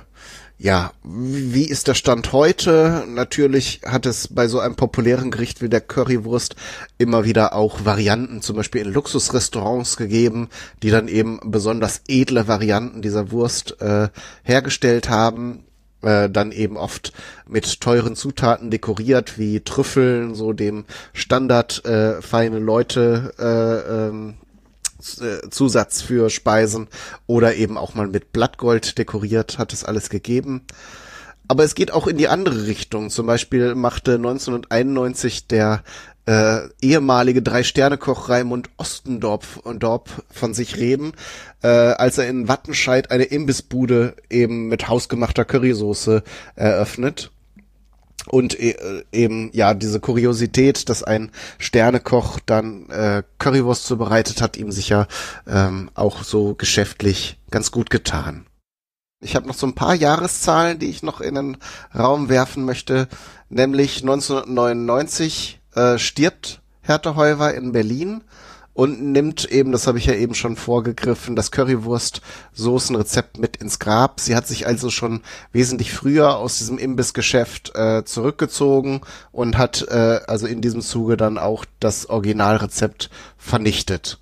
ja, 0.62 0.92
wie 1.04 1.66
ist 1.66 1.88
der 1.88 1.96
Stand 1.96 2.34
heute? 2.34 3.04
Natürlich 3.08 3.82
hat 3.84 4.06
es 4.06 4.28
bei 4.28 4.48
so 4.48 4.60
einem 4.60 4.76
populären 4.76 5.32
Gericht 5.32 5.64
wie 5.64 5.70
der 5.70 5.82
Currywurst 5.82 6.56
immer 7.00 7.26
wieder 7.26 7.56
auch 7.56 7.84
Varianten, 7.84 8.44
zum 8.44 8.58
Beispiel 8.58 8.82
in 8.82 8.94
Luxusrestaurants 8.94 9.98
gegeben, 9.98 10.50
die 10.84 10.92
dann 10.92 11.08
eben 11.08 11.40
besonders 11.46 12.02
edle 12.08 12.48
Varianten 12.48 13.02
dieser 13.02 13.32
Wurst 13.32 13.82
äh, 13.82 14.10
hergestellt 14.44 15.10
haben. 15.10 15.66
Äh, 16.04 16.30
dann 16.30 16.52
eben 16.52 16.78
oft 16.78 17.12
mit 17.48 17.82
teuren 17.82 18.16
Zutaten 18.16 18.70
dekoriert, 18.70 19.40
wie 19.40 19.62
Trüffeln, 19.62 20.36
so 20.36 20.54
dem 20.54 20.86
Standard 21.14 21.86
äh, 21.86 22.22
feine 22.22 22.60
Leute 22.60 23.34
äh, 23.40 24.08
ähm, 24.10 24.30
äh, 24.30 24.41
Zusatz 25.02 26.02
für 26.02 26.30
Speisen 26.30 26.88
oder 27.28 27.56
eben 27.56 27.78
auch 27.78 27.94
mal 27.94 28.08
mit 28.08 28.32
Blattgold 28.32 28.98
dekoriert, 28.98 29.58
hat 29.58 29.74
es 29.74 29.84
alles 29.84 30.10
gegeben. 30.10 30.66
Aber 31.48 31.66
es 31.66 31.76
geht 31.76 31.92
auch 31.92 32.08
in 32.08 32.18
die 32.18 32.30
andere 32.30 32.66
Richtung. 32.66 33.10
Zum 33.10 33.26
Beispiel 33.26 33.76
machte 33.76 34.16
1991 34.16 35.48
der 35.48 35.84
äh, 36.26 36.70
ehemalige 36.82 37.42
Drei-Sterne-Koch 37.42 38.30
Raimund 38.30 38.70
Ostendorf 38.78 39.60
Dorp 39.78 40.10
von 40.30 40.54
sich 40.54 40.78
reden, 40.78 41.14
äh, 41.62 41.68
als 41.68 42.18
er 42.18 42.28
in 42.30 42.48
Wattenscheid 42.48 43.12
eine 43.12 43.24
Imbissbude 43.24 44.16
eben 44.30 44.68
mit 44.68 44.88
hausgemachter 44.88 45.46
Currysoße 45.46 46.24
eröffnet. 46.56 47.32
Und 48.28 48.60
äh, 48.60 49.04
eben, 49.12 49.50
ja, 49.54 49.74
diese 49.74 50.00
Kuriosität, 50.00 50.90
dass 50.90 51.04
ein 51.04 51.32
Sternekoch 51.58 52.40
dann 52.46 52.90
äh, 52.90 53.24
Currywurst 53.40 53.86
zubereitet 53.86 54.42
hat, 54.42 54.58
ihm 54.58 54.72
sicher 54.72 55.08
ähm, 55.48 55.90
auch 55.96 56.24
so 56.24 56.54
geschäftlich 56.54 57.38
ganz 57.50 57.72
gut 57.72 57.90
getan. 57.90 58.46
Ich 59.24 59.36
habe 59.36 59.48
noch 59.48 59.56
so 59.56 59.68
ein 59.68 59.76
paar 59.76 59.94
Jahreszahlen, 59.94 60.80
die 60.80 60.90
ich 60.90 61.04
noch 61.04 61.22
in 61.22 61.36
den 61.36 61.58
Raum 61.96 62.30
werfen 62.30 62.66
möchte. 62.66 63.08
Nämlich 63.50 64.02
1999 64.02 65.62
äh, 65.76 65.98
stirbt 65.98 66.62
Hertha 66.82 67.16
Heuwer 67.16 67.54
in 67.54 67.72
Berlin 67.72 68.24
und 68.74 69.02
nimmt 69.02 69.46
eben, 69.52 69.72
das 69.72 69.88
habe 69.88 69.98
ich 69.98 70.06
ja 70.06 70.14
eben 70.14 70.34
schon 70.34 70.56
vorgegriffen, 70.56 71.36
das 71.36 71.52
Currywurst-Soßenrezept 71.52 73.38
mit 73.38 73.58
ins 73.58 73.80
Grab. 73.80 74.20
Sie 74.20 74.36
hat 74.36 74.48
sich 74.48 74.66
also 74.66 74.90
schon 74.90 75.22
wesentlich 75.52 75.92
früher 75.92 76.38
aus 76.38 76.58
diesem 76.58 76.78
Imbissgeschäft 76.78 77.76
äh, 77.76 78.04
zurückgezogen 78.06 79.02
und 79.32 79.58
hat 79.58 79.86
äh, 79.90 80.22
also 80.28 80.48
in 80.48 80.62
diesem 80.62 80.82
Zuge 80.82 81.18
dann 81.18 81.38
auch 81.38 81.66
das 81.80 82.10
Originalrezept 82.10 83.10
vernichtet. 83.38 84.20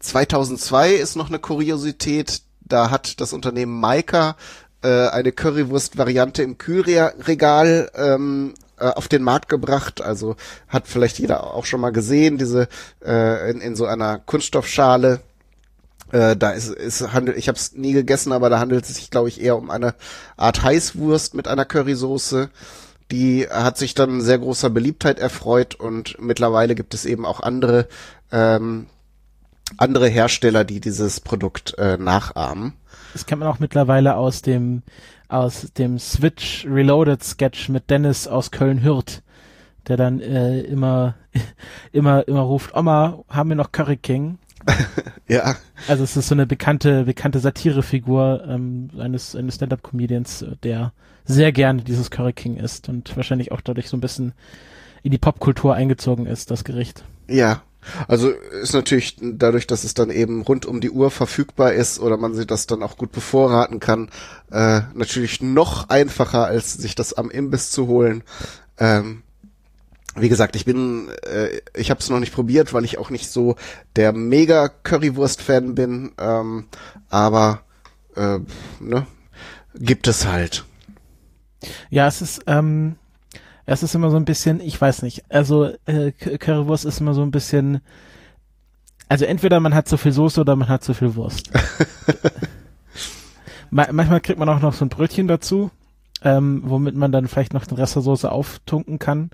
2002 0.00 0.92
ist 0.94 1.16
noch 1.16 1.28
eine 1.28 1.38
Kuriosität, 1.38 2.42
da 2.60 2.90
hat 2.90 3.20
das 3.20 3.32
Unternehmen 3.32 3.80
Maika 3.80 4.36
äh, 4.82 5.08
eine 5.08 5.32
Currywurst-Variante 5.32 6.42
im 6.42 6.58
Kühlregal 6.58 7.90
ähm, 7.94 8.54
äh, 8.78 8.88
auf 8.88 9.08
den 9.08 9.22
Markt 9.22 9.48
gebracht. 9.48 10.00
Also 10.00 10.36
hat 10.68 10.86
vielleicht 10.86 11.18
jeder 11.18 11.54
auch 11.54 11.64
schon 11.64 11.80
mal 11.80 11.92
gesehen, 11.92 12.38
diese 12.38 12.68
äh, 13.04 13.50
in, 13.50 13.60
in 13.60 13.76
so 13.76 13.86
einer 13.86 14.18
Kunststoffschale. 14.18 15.20
Äh, 16.12 16.36
da 16.36 16.50
ist, 16.50 16.68
ist 16.68 17.12
handelt, 17.12 17.36
ich 17.36 17.48
habe 17.48 17.58
es 17.58 17.72
nie 17.72 17.92
gegessen, 17.92 18.32
aber 18.32 18.50
da 18.50 18.58
handelt 18.60 18.84
es 18.84 18.94
sich, 18.94 19.10
glaube 19.10 19.28
ich, 19.28 19.40
eher 19.40 19.56
um 19.56 19.70
eine 19.70 19.94
Art 20.36 20.62
Heißwurst 20.62 21.34
mit 21.34 21.48
einer 21.48 21.64
Currysoße. 21.64 22.50
Die 23.10 23.48
hat 23.48 23.78
sich 23.78 23.94
dann 23.94 24.20
sehr 24.20 24.38
großer 24.38 24.70
Beliebtheit 24.70 25.18
erfreut 25.18 25.74
und 25.74 26.20
mittlerweile 26.20 26.74
gibt 26.74 26.94
es 26.94 27.04
eben 27.04 27.24
auch 27.24 27.40
andere 27.40 27.88
ähm, 28.32 28.86
andere 29.76 30.08
Hersteller, 30.08 30.64
die 30.64 30.80
dieses 30.80 31.20
Produkt 31.20 31.76
äh, 31.78 31.96
nachahmen. 31.96 32.74
Das 33.12 33.26
kennt 33.26 33.40
man 33.40 33.48
auch 33.48 33.58
mittlerweile 33.58 34.16
aus 34.16 34.42
dem 34.42 34.82
aus 35.28 35.72
dem 35.72 35.98
Switch 35.98 36.66
Reloaded 36.68 37.22
Sketch 37.22 37.68
mit 37.68 37.90
Dennis 37.90 38.28
aus 38.28 38.50
Köln-Hürth, 38.50 39.22
der 39.88 39.96
dann 39.96 40.20
äh, 40.20 40.60
immer, 40.60 41.14
immer, 41.92 42.26
immer 42.28 42.40
ruft, 42.40 42.74
Oma, 42.76 43.24
haben 43.28 43.48
wir 43.48 43.56
noch 43.56 43.72
Curry 43.72 43.96
King? 43.96 44.38
ja. 45.28 45.56
Also 45.88 46.04
es 46.04 46.16
ist 46.16 46.28
so 46.28 46.34
eine 46.34 46.46
bekannte, 46.46 47.04
bekannte 47.04 47.38
Satirefigur 47.38 48.44
ähm, 48.48 48.90
eines, 48.98 49.36
eines 49.36 49.56
Stand-Up-Comedians, 49.56 50.44
der 50.62 50.92
sehr 51.24 51.52
gerne 51.52 51.82
dieses 51.82 52.10
Curry 52.10 52.32
King 52.32 52.56
isst 52.56 52.88
und 52.88 53.16
wahrscheinlich 53.16 53.52
auch 53.52 53.60
dadurch 53.60 53.88
so 53.88 53.96
ein 53.96 54.00
bisschen 54.00 54.32
in 55.02 55.10
die 55.10 55.18
Popkultur 55.18 55.74
eingezogen 55.74 56.26
ist, 56.26 56.50
das 56.50 56.64
Gericht. 56.64 57.04
Ja, 57.28 57.62
also 58.08 58.30
ist 58.30 58.74
natürlich 58.74 59.16
dadurch, 59.20 59.66
dass 59.66 59.84
es 59.84 59.94
dann 59.94 60.10
eben 60.10 60.42
rund 60.42 60.66
um 60.66 60.80
die 60.80 60.90
Uhr 60.90 61.10
verfügbar 61.10 61.72
ist 61.72 61.98
oder 61.98 62.16
man 62.16 62.34
sich 62.34 62.46
das 62.46 62.66
dann 62.66 62.82
auch 62.82 62.96
gut 62.96 63.12
bevorraten 63.12 63.80
kann, 63.80 64.10
äh, 64.50 64.80
natürlich 64.94 65.42
noch 65.42 65.88
einfacher, 65.88 66.46
als 66.46 66.74
sich 66.74 66.94
das 66.94 67.12
am 67.12 67.30
Imbiss 67.30 67.70
zu 67.70 67.86
holen. 67.86 68.22
Ähm, 68.78 69.22
wie 70.16 70.28
gesagt, 70.28 70.56
ich 70.56 70.64
bin, 70.64 71.08
äh, 71.26 71.60
ich 71.74 71.90
habe 71.90 72.00
es 72.00 72.08
noch 72.08 72.20
nicht 72.20 72.32
probiert, 72.32 72.72
weil 72.72 72.84
ich 72.84 72.98
auch 72.98 73.10
nicht 73.10 73.30
so 73.30 73.56
der 73.96 74.12
mega 74.12 74.68
Currywurst-Fan 74.68 75.74
bin, 75.74 76.12
ähm, 76.18 76.66
aber 77.10 77.60
äh, 78.16 78.38
ne, 78.80 79.06
gibt 79.74 80.08
es 80.08 80.26
halt. 80.26 80.64
Ja, 81.90 82.06
es 82.06 82.22
ist, 82.22 82.42
ähm, 82.46 82.96
es 83.66 83.82
ist 83.82 83.94
immer 83.94 84.10
so 84.10 84.16
ein 84.16 84.24
bisschen, 84.24 84.60
ich 84.60 84.80
weiß 84.80 85.02
nicht, 85.02 85.24
also 85.28 85.70
äh, 85.86 86.12
Currywurst 86.12 86.84
ist 86.84 87.00
immer 87.00 87.14
so 87.14 87.22
ein 87.22 87.32
bisschen, 87.32 87.80
also 89.08 89.24
entweder 89.24 89.60
man 89.60 89.74
hat 89.74 89.88
zu 89.88 89.96
viel 89.96 90.12
Soße 90.12 90.40
oder 90.40 90.54
man 90.54 90.68
hat 90.68 90.84
zu 90.84 90.94
viel 90.94 91.16
Wurst. 91.16 91.50
Ma 93.70 93.86
manchmal 93.90 94.20
kriegt 94.20 94.38
man 94.38 94.48
auch 94.48 94.60
noch 94.60 94.72
so 94.72 94.84
ein 94.84 94.88
Brötchen 94.88 95.26
dazu, 95.26 95.72
ähm, 96.22 96.62
womit 96.64 96.94
man 96.94 97.10
dann 97.10 97.26
vielleicht 97.26 97.52
noch 97.52 97.66
den 97.66 97.76
Rest 97.76 97.96
der 97.96 98.02
Soße 98.02 98.30
auftunken 98.30 99.00
kann. 99.00 99.30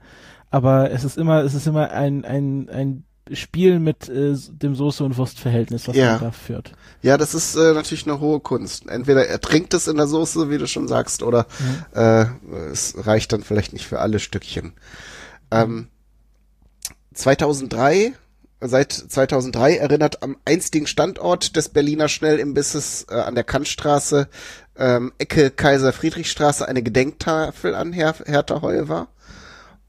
Aber 0.51 0.91
es 0.91 1.05
ist 1.05 1.19
immer, 1.19 1.43
es 1.43 1.55
ist 1.55 1.67
immer 1.67 1.91
ein, 1.91 2.25
ein, 2.25 2.71
ein 2.71 3.05
Spiel 3.33 3.79
mit 3.79 4.09
äh, 4.09 4.35
dem 4.35 4.75
Soße- 4.75 5.02
und 5.02 5.17
Wurstverhältnis, 5.17 5.87
was 5.87 5.97
ja. 5.97 6.12
man 6.12 6.21
da 6.21 6.31
führt. 6.33 6.73
Ja, 7.02 7.17
das 7.17 7.35
ist 7.35 7.55
äh, 7.55 7.73
natürlich 7.73 8.07
eine 8.07 8.21
hohe 8.21 8.41
Kunst. 8.41 8.88
Entweder 8.88 9.26
er 9.26 9.41
trinkt 9.41 9.75
es 9.75 9.87
in 9.87 9.97
der 9.97 10.09
Soße, 10.09 10.50
wie 10.50 10.59
du 10.59 10.67
schon 10.67 10.88
sagst, 10.88 11.23
oder 11.23 11.47
mhm. 11.61 11.99
äh, 11.99 12.26
es 12.73 12.95
reicht 12.99 13.33
dann 13.33 13.43
vielleicht 13.43 13.73
nicht 13.73 13.87
für 13.87 14.00
alle 14.00 14.19
Stückchen. 14.19 14.73
Ähm, 15.50 15.88
2003 17.14 18.14
seit 18.62 18.93
2003 18.93 19.76
erinnert 19.76 20.23
am 20.23 20.37
einstigen 20.45 20.87
Standort 20.87 21.57
des 21.57 21.69
Berliner 21.69 22.09
Schnellimbisses 22.09 23.07
äh, 23.11 23.14
an 23.14 23.35
der 23.35 23.45
Kantstraße 23.45 24.29
ähm, 24.76 25.12
Ecke 25.19 25.50
Kaiser 25.50 25.93
Friedrichstraße 25.93 26.67
eine 26.67 26.83
Gedenktafel 26.83 27.75
an 27.75 27.93
Her 27.93 28.14
Hertha 28.25 28.62
Heuwer. 28.62 29.09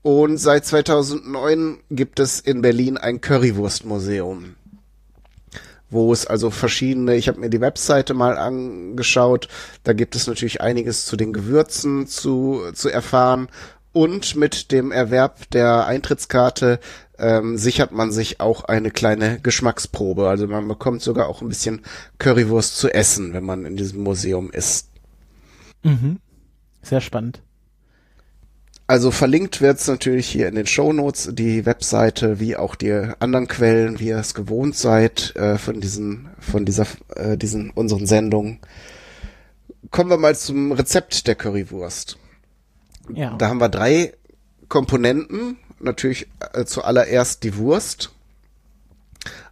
Und 0.03 0.37
seit 0.37 0.65
2009 0.65 1.79
gibt 1.89 2.19
es 2.19 2.41
in 2.41 2.61
Berlin 2.61 2.97
ein 2.97 3.21
Currywurstmuseum, 3.21 4.55
wo 5.89 6.11
es 6.11 6.27
also 6.27 6.49
verschiedene, 6.49 7.15
ich 7.15 7.29
habe 7.29 7.39
mir 7.39 7.49
die 7.49 7.61
Webseite 7.61 8.13
mal 8.13 8.37
angeschaut, 8.37 9.47
da 9.85 9.93
gibt 9.93 10.17
es 10.17 10.27
natürlich 10.27 10.59
einiges 10.59 11.05
zu 11.05 11.15
den 11.15 11.31
Gewürzen 11.31 12.05
zu, 12.05 12.63
zu 12.73 12.89
erfahren. 12.89 13.47
Und 13.93 14.35
mit 14.35 14.71
dem 14.71 14.91
Erwerb 14.91 15.49
der 15.51 15.85
Eintrittskarte 15.85 16.79
ähm, 17.17 17.57
sichert 17.57 17.91
man 17.91 18.11
sich 18.11 18.41
auch 18.41 18.65
eine 18.65 18.89
kleine 18.91 19.39
Geschmacksprobe. 19.39 20.27
Also 20.27 20.47
man 20.47 20.67
bekommt 20.67 21.01
sogar 21.03 21.29
auch 21.29 21.41
ein 21.41 21.47
bisschen 21.47 21.83
Currywurst 22.17 22.75
zu 22.75 22.93
essen, 22.93 23.33
wenn 23.33 23.45
man 23.45 23.65
in 23.65 23.77
diesem 23.77 24.01
Museum 24.01 24.51
ist. 24.51 24.89
Mhm. 25.83 26.19
Sehr 26.81 27.01
spannend. 27.01 27.42
Also 28.85 29.11
verlinkt 29.11 29.61
wird's 29.61 29.87
natürlich 29.87 30.27
hier 30.27 30.47
in 30.47 30.55
den 30.55 30.67
Shownotes, 30.67 31.29
die 31.31 31.65
Webseite, 31.65 32.39
wie 32.39 32.57
auch 32.57 32.75
die 32.75 32.91
anderen 33.19 33.47
Quellen, 33.47 33.99
wie 33.99 34.09
ihr 34.09 34.17
es 34.17 34.33
gewohnt 34.33 34.75
seid, 34.75 35.35
äh, 35.35 35.57
von 35.57 35.79
diesen, 35.79 36.29
von 36.39 36.65
dieser, 36.65 36.85
äh, 37.15 37.37
diesen, 37.37 37.69
unseren 37.69 38.05
Sendungen. 38.05 38.59
Kommen 39.89 40.09
wir 40.09 40.17
mal 40.17 40.35
zum 40.35 40.73
Rezept 40.73 41.27
der 41.27 41.35
Currywurst. 41.35 42.17
Ja. 43.13 43.35
Da 43.37 43.47
haben 43.47 43.59
wir 43.59 43.69
drei 43.69 44.13
Komponenten. 44.67 45.57
Natürlich 45.79 46.27
äh, 46.53 46.65
zuallererst 46.65 47.43
die 47.43 47.55
Wurst. 47.57 48.11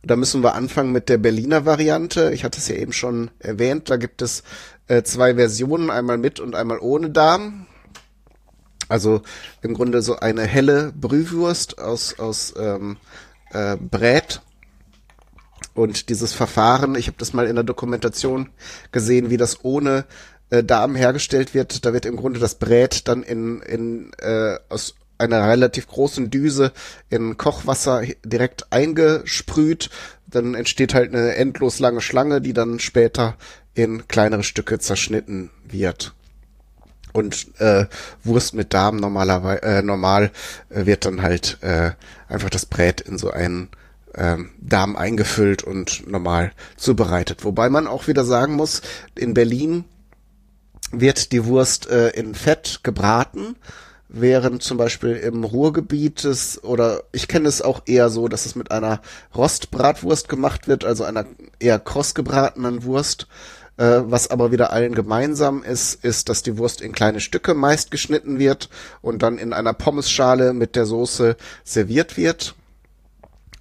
Da 0.04 0.16
müssen 0.16 0.44
wir 0.44 0.56
anfangen 0.56 0.92
mit 0.92 1.10
der 1.10 1.18
Berliner 1.18 1.66
Variante. 1.66 2.32
Ich 2.34 2.44
hatte 2.44 2.60
es 2.60 2.68
ja 2.68 2.76
eben 2.76 2.92
schon 2.94 3.32
erwähnt. 3.40 3.90
Da 3.90 3.98
gibt 3.98 4.22
es 4.22 4.44
äh, 4.88 5.04
zwei 5.04 5.36
Versionen, 5.36 5.90
einmal 5.90 6.18
mit 6.18 6.40
und 6.40 6.56
einmal 6.56 6.80
ohne 6.80 7.10
Darm. 7.10 7.68
Also 8.92 9.22
im 9.62 9.74
Grunde 9.74 10.02
so 10.02 10.18
eine 10.18 10.44
helle 10.44 10.92
Brühwurst 10.92 11.80
aus, 11.80 12.20
aus 12.20 12.54
ähm, 12.60 12.98
äh, 13.52 13.78
Brät. 13.78 14.42
Und 15.74 16.10
dieses 16.10 16.34
Verfahren, 16.34 16.96
ich 16.96 17.08
habe 17.08 17.16
das 17.18 17.32
mal 17.32 17.48
in 17.48 17.56
der 17.56 17.64
Dokumentation 17.64 18.50
gesehen, 18.92 19.30
wie 19.30 19.38
das 19.38 19.64
ohne 19.64 20.04
äh, 20.50 20.62
Darm 20.62 20.96
hergestellt 20.96 21.54
wird. 21.54 21.86
Da 21.86 21.94
wird 21.94 22.06
im 22.06 22.18
Grunde 22.18 22.42
das 22.42 22.56
Brät 22.56 23.08
dann 23.08 23.24
in, 23.24 23.62
in 23.62 24.12
äh, 24.18 24.58
aus 24.68 24.96
einer 25.18 25.48
relativ 25.48 25.88
großen 25.88 26.30
Düse 26.30 26.74
in 27.10 27.38
Kochwasser 27.38 28.02
direkt 28.26 28.74
eingesprüht. 28.74 29.90
Dann 30.28 30.54
entsteht 30.54 30.94
halt 30.94 31.16
eine 31.16 31.36
endlos 31.36 31.80
lange 31.80 32.02
Schlange, 32.02 32.42
die 32.42 32.52
dann 32.52 32.80
später 32.80 33.38
in 33.74 34.10
kleinere 34.10 34.44
Stücke 34.44 34.80
zerschnitten 34.80 35.50
wird. 35.64 36.14
Und 37.14 37.60
äh, 37.60 37.86
Wurst 38.24 38.54
mit 38.54 38.74
Darm 38.74 38.98
normalerweise 38.98 39.62
äh, 39.64 39.82
normal 39.82 40.32
äh, 40.70 40.86
wird 40.86 41.06
dann 41.06 41.22
halt 41.22 41.58
äh, 41.62 41.92
einfach 42.28 42.50
das 42.50 42.66
Brät 42.66 43.02
in 43.02 43.18
so 43.18 43.32
einen 43.32 43.70
ähm, 44.16 44.52
Darm 44.60 44.96
eingefüllt 44.96 45.64
und 45.64 46.08
normal 46.08 46.52
zubereitet. 46.78 47.44
Wobei 47.44 47.70
man 47.70 47.88
auch 47.88 48.08
wieder 48.08 48.26
sagen 48.26 48.56
muss, 48.56 48.82
in 49.16 49.34
Berlin 49.34 49.86
wird 50.92 51.32
die 51.32 51.46
Wurst 51.46 51.90
äh, 51.90 52.10
in 52.10 52.36
Fett 52.36 52.82
gebraten, 52.84 53.56
während 54.10 54.62
zum 54.62 54.78
Beispiel 54.78 55.16
im 55.16 55.44
Ruhrgebiet 55.44 56.26
es, 56.26 56.62
oder 56.64 57.04
ich 57.14 57.30
kenne 57.30 57.48
es 57.48 57.62
auch 57.62 57.84
eher 57.86 58.10
so, 58.10 58.28
dass 58.28 58.46
es 58.46 58.56
mit 58.56 58.72
einer 58.72 59.02
Rostbratwurst 59.34 60.28
gemacht 60.28 60.68
wird, 60.68 60.84
also 60.84 61.06
einer 61.06 61.26
eher 61.60 61.80
kross 61.80 62.14
gebratenen 62.14 62.84
Wurst. 62.84 63.28
Äh, 63.78 64.02
was 64.06 64.30
aber 64.30 64.52
wieder 64.52 64.74
allen 64.74 64.94
gemeinsam 64.94 65.64
ist, 65.64 66.04
ist, 66.04 66.30
dass 66.30 66.44
die 66.44 66.58
Wurst 66.58 66.82
in 66.82 66.92
kleine 66.92 67.20
Stücke 67.20 67.54
meist 67.54 67.92
geschnitten 67.92 68.38
wird 68.38 68.70
und 69.02 69.24
dann 69.24 69.38
in 69.38 69.54
einer 69.54 69.74
Pommesschale 69.74 70.54
mit 70.54 70.76
der 70.76 70.86
Soße 70.86 71.36
serviert 71.64 72.18
wird. 72.18 72.56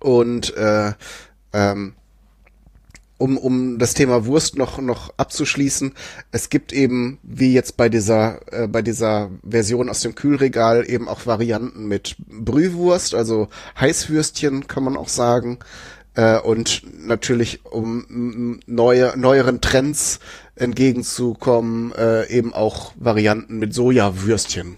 Und 0.00 0.56
äh, 0.56 0.92
ähm, 1.52 1.94
um, 3.20 3.36
um 3.36 3.78
das 3.78 3.92
Thema 3.92 4.24
Wurst 4.24 4.56
noch, 4.56 4.78
noch 4.78 5.12
abzuschließen, 5.18 5.92
es 6.32 6.48
gibt 6.48 6.72
eben, 6.72 7.18
wie 7.22 7.52
jetzt 7.52 7.76
bei 7.76 7.90
dieser, 7.90 8.40
äh, 8.50 8.66
bei 8.66 8.80
dieser 8.80 9.30
Version 9.48 9.90
aus 9.90 10.00
dem 10.00 10.14
Kühlregal, 10.14 10.88
eben 10.88 11.06
auch 11.06 11.26
Varianten 11.26 11.86
mit 11.86 12.16
Brühwurst, 12.26 13.14
also 13.14 13.48
Heißwürstchen 13.78 14.66
kann 14.66 14.84
man 14.84 14.96
auch 14.96 15.08
sagen. 15.08 15.58
Äh, 16.14 16.38
und 16.40 16.82
natürlich, 17.06 17.64
um 17.64 18.60
neue, 18.66 19.16
neueren 19.16 19.60
Trends 19.60 20.20
entgegenzukommen, 20.56 21.92
äh, 21.92 22.28
eben 22.28 22.52
auch 22.52 22.92
Varianten 22.96 23.58
mit 23.58 23.74
Sojawürstchen. 23.74 24.76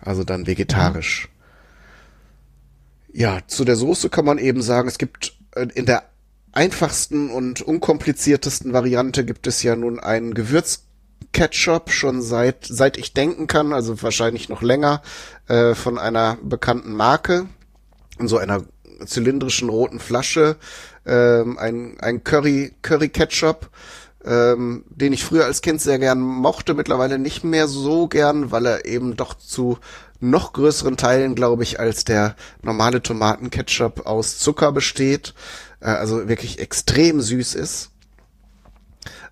Also 0.00 0.24
dann 0.24 0.46
vegetarisch. 0.46 1.28
Ja, 3.12 3.40
zu 3.46 3.64
der 3.64 3.76
Soße 3.76 4.08
kann 4.08 4.24
man 4.24 4.38
eben 4.38 4.62
sagen, 4.62 4.88
es 4.88 4.98
gibt 4.98 5.34
äh, 5.54 5.66
in 5.74 5.86
der 5.86 6.04
einfachsten 6.52 7.30
und 7.30 7.62
unkompliziertesten 7.62 8.72
Variante 8.72 9.24
gibt 9.24 9.46
es 9.46 9.62
ja 9.62 9.74
nun 9.76 9.98
einen 9.98 10.34
Gewürzketchup 10.34 11.90
schon 11.90 12.22
seit 12.22 12.66
seit 12.66 12.98
ich 12.98 13.14
denken 13.14 13.46
kann, 13.46 13.72
also 13.72 14.02
wahrscheinlich 14.02 14.48
noch 14.48 14.62
länger 14.62 15.02
äh, 15.48 15.74
von 15.74 15.98
einer 15.98 16.38
bekannten 16.42 16.92
Marke 16.94 17.46
in 18.18 18.28
so 18.28 18.38
einer 18.38 18.64
zylindrischen 19.04 19.68
roten 19.68 20.00
Flasche, 20.00 20.56
ähm, 21.06 21.58
ein 21.58 21.96
ein 22.00 22.24
Curry 22.24 22.72
Curry 22.82 23.08
Ketchup, 23.08 23.70
ähm, 24.24 24.84
den 24.88 25.12
ich 25.12 25.24
früher 25.24 25.44
als 25.44 25.62
Kind 25.62 25.80
sehr 25.80 25.98
gern 25.98 26.20
mochte, 26.20 26.74
mittlerweile 26.74 27.18
nicht 27.18 27.44
mehr 27.44 27.68
so 27.68 28.08
gern, 28.08 28.50
weil 28.50 28.66
er 28.66 28.84
eben 28.84 29.16
doch 29.16 29.34
zu 29.34 29.78
noch 30.20 30.52
größeren 30.52 30.96
Teilen, 30.96 31.34
glaube 31.34 31.64
ich, 31.64 31.80
als 31.80 32.04
der 32.04 32.36
normale 32.62 33.02
Tomatenketchup 33.02 34.06
aus 34.06 34.38
Zucker 34.38 34.70
besteht 34.70 35.34
äh, 35.82 35.86
also 35.86 36.28
wirklich 36.28 36.58
extrem 36.58 37.20
süß 37.20 37.54
ist. 37.54 37.90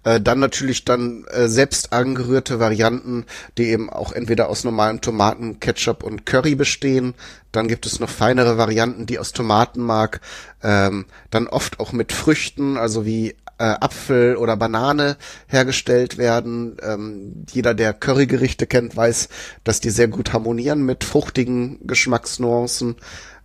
Äh, 0.04 0.20
dann 0.20 0.38
natürlich 0.38 0.84
dann 0.84 1.24
äh, 1.30 1.48
selbst 1.48 1.92
angerührte 1.92 2.58
Varianten, 2.58 3.26
die 3.58 3.68
eben 3.68 3.90
auch 3.90 4.12
entweder 4.12 4.48
aus 4.48 4.64
normalem 4.64 5.00
Tomaten, 5.00 5.60
Ketchup 5.60 6.02
und 6.02 6.24
Curry 6.24 6.54
bestehen. 6.54 7.14
Dann 7.52 7.68
gibt 7.68 7.84
es 7.84 8.00
noch 8.00 8.08
feinere 8.08 8.56
Varianten, 8.56 9.06
die 9.06 9.18
aus 9.18 9.32
Tomatenmark, 9.32 10.20
ähm, 10.62 11.06
dann 11.30 11.48
oft 11.48 11.80
auch 11.80 11.92
mit 11.92 12.12
Früchten, 12.12 12.76
also 12.76 13.04
wie 13.04 13.34
äh, 13.58 13.64
Apfel 13.64 14.36
oder 14.36 14.56
Banane 14.56 15.18
hergestellt 15.46 16.16
werden. 16.16 16.78
Ähm, 16.82 17.44
jeder, 17.52 17.74
der 17.74 17.92
Currygerichte 17.92 18.66
kennt, 18.66 18.96
weiß, 18.96 19.28
dass 19.64 19.80
die 19.80 19.90
sehr 19.90 20.08
gut 20.08 20.32
harmonieren 20.32 20.82
mit 20.82 21.04
fruchtigen 21.04 21.86
Geschmacksnuancen. 21.86 22.96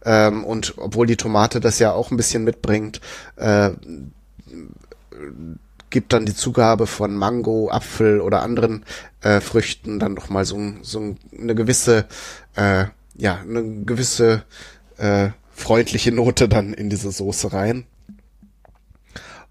Ähm, 0.05 0.45
und 0.45 0.75
obwohl 0.77 1.05
die 1.05 1.17
Tomate 1.17 1.59
das 1.59 1.79
ja 1.79 1.91
auch 1.91 2.11
ein 2.11 2.17
bisschen 2.17 2.45
mitbringt, 2.45 3.01
äh, 3.35 3.71
gibt 5.89 6.13
dann 6.13 6.25
die 6.25 6.35
Zugabe 6.35 6.87
von 6.87 7.15
Mango, 7.15 7.69
Apfel 7.69 8.21
oder 8.21 8.41
anderen 8.41 8.85
äh, 9.21 9.41
Früchten 9.41 9.99
dann 9.99 10.13
noch 10.13 10.29
mal 10.29 10.45
so, 10.45 10.59
so 10.81 11.15
eine 11.37 11.55
gewisse, 11.55 12.05
äh, 12.55 12.85
ja, 13.15 13.39
eine 13.39 13.83
gewisse 13.85 14.43
äh, 14.97 15.29
freundliche 15.51 16.11
Note 16.11 16.49
dann 16.49 16.73
in 16.73 16.89
diese 16.89 17.11
Soße 17.11 17.53
rein. 17.53 17.85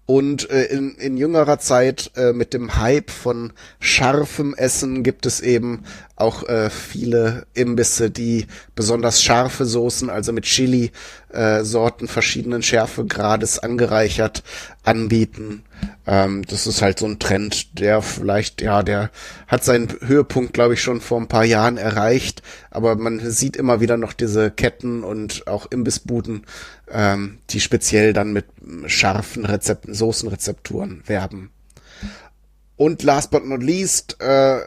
Und 0.07 0.51
äh, 0.51 0.65
in, 0.65 0.93
in 0.95 1.17
jüngerer 1.17 1.57
Zeit 1.57 2.11
äh, 2.15 2.31
mit 2.31 2.53
dem 2.53 2.77
Hype 2.77 3.09
von 3.09 3.53
scharfem 3.79 4.53
Essen 4.53 5.01
gibt 5.01 5.25
es 5.25 5.41
eben 5.41 5.83
auch 6.15 6.47
äh, 6.47 6.69
viele 6.69 7.47
Imbisse, 7.55 8.11
die 8.11 8.45
besonders 8.75 9.23
scharfe 9.23 9.65
Soßen, 9.65 10.11
also 10.11 10.31
mit 10.31 10.45
Chili-Sorten 10.45 12.05
äh, 12.05 12.07
verschiedenen 12.07 12.61
Schärfegrades 12.61 13.57
angereichert 13.57 14.43
anbieten. 14.83 15.63
Ähm, 16.07 16.43
das 16.45 16.67
ist 16.67 16.81
halt 16.81 16.99
so 16.99 17.05
ein 17.05 17.19
Trend, 17.19 17.79
der 17.79 18.01
vielleicht, 18.01 18.61
ja, 18.61 18.83
der 18.83 19.09
hat 19.47 19.63
seinen 19.63 19.89
Höhepunkt, 20.01 20.53
glaube 20.53 20.75
ich, 20.75 20.81
schon 20.81 21.01
vor 21.01 21.19
ein 21.19 21.27
paar 21.27 21.45
Jahren 21.45 21.77
erreicht, 21.77 22.41
aber 22.71 22.95
man 22.95 23.19
sieht 23.19 23.55
immer 23.55 23.81
wieder 23.81 23.97
noch 23.97 24.13
diese 24.13 24.51
Ketten 24.51 25.03
und 25.03 25.47
auch 25.47 25.71
Imbissbuden, 25.71 26.45
ähm, 26.91 27.39
die 27.49 27.59
speziell 27.59 28.13
dann 28.13 28.33
mit 28.33 28.45
scharfen 28.87 29.45
Rezepten, 29.45 29.93
Soßenrezepturen 29.93 31.03
werben. 31.05 31.51
Und 32.77 33.03
last 33.03 33.31
but 33.31 33.45
not 33.45 33.63
least, 33.63 34.21
äh, 34.21 34.59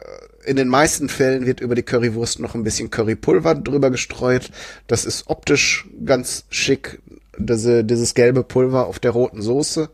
in 0.45 0.55
den 0.55 0.67
meisten 0.67 1.09
Fällen 1.09 1.45
wird 1.45 1.59
über 1.59 1.75
die 1.75 1.83
Currywurst 1.83 2.39
noch 2.39 2.55
ein 2.55 2.63
bisschen 2.63 2.89
Currypulver 2.89 3.55
drüber 3.55 3.91
gestreut. 3.91 4.49
Das 4.87 5.05
ist 5.05 5.27
optisch 5.27 5.87
ganz 6.05 6.45
schick, 6.49 7.01
diese, 7.37 7.83
dieses 7.83 8.13
gelbe 8.13 8.43
Pulver 8.43 8.87
auf 8.87 8.99
der 8.99 9.11
roten 9.11 9.41
Soße. 9.41 9.89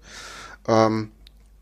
Ähm, 0.68 1.12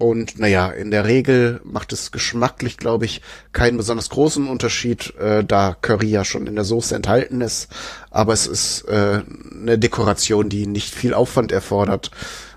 und 0.04 0.38
naja, 0.38 0.70
in 0.70 0.92
der 0.92 1.06
Regel 1.06 1.62
macht 1.63 1.94
es 1.94 2.12
geschmacklich, 2.12 2.78
glaube 2.78 3.06
ich, 3.06 3.22
keinen 3.54 3.78
besonders 3.78 4.10
großen 4.10 4.48
Unterschied, 4.48 5.16
äh, 5.16 5.44
da 5.46 5.76
Curry 5.80 6.10
ja 6.10 6.26
schon 6.26 6.46
in 6.46 6.56
der 6.56 6.66
Soße 6.66 6.94
enthalten 6.94 7.39
ist. 7.39 7.70
Aber 8.12 8.34
es 8.34 8.46
ist 8.46 8.82
äh, 8.89 9.22
eine 9.52 9.80
Dekoration, 9.80 10.50
die 10.50 10.68
nicht 10.68 10.94
viel 10.94 11.13
Aufwand 11.13 11.54
erfordert 11.54 12.12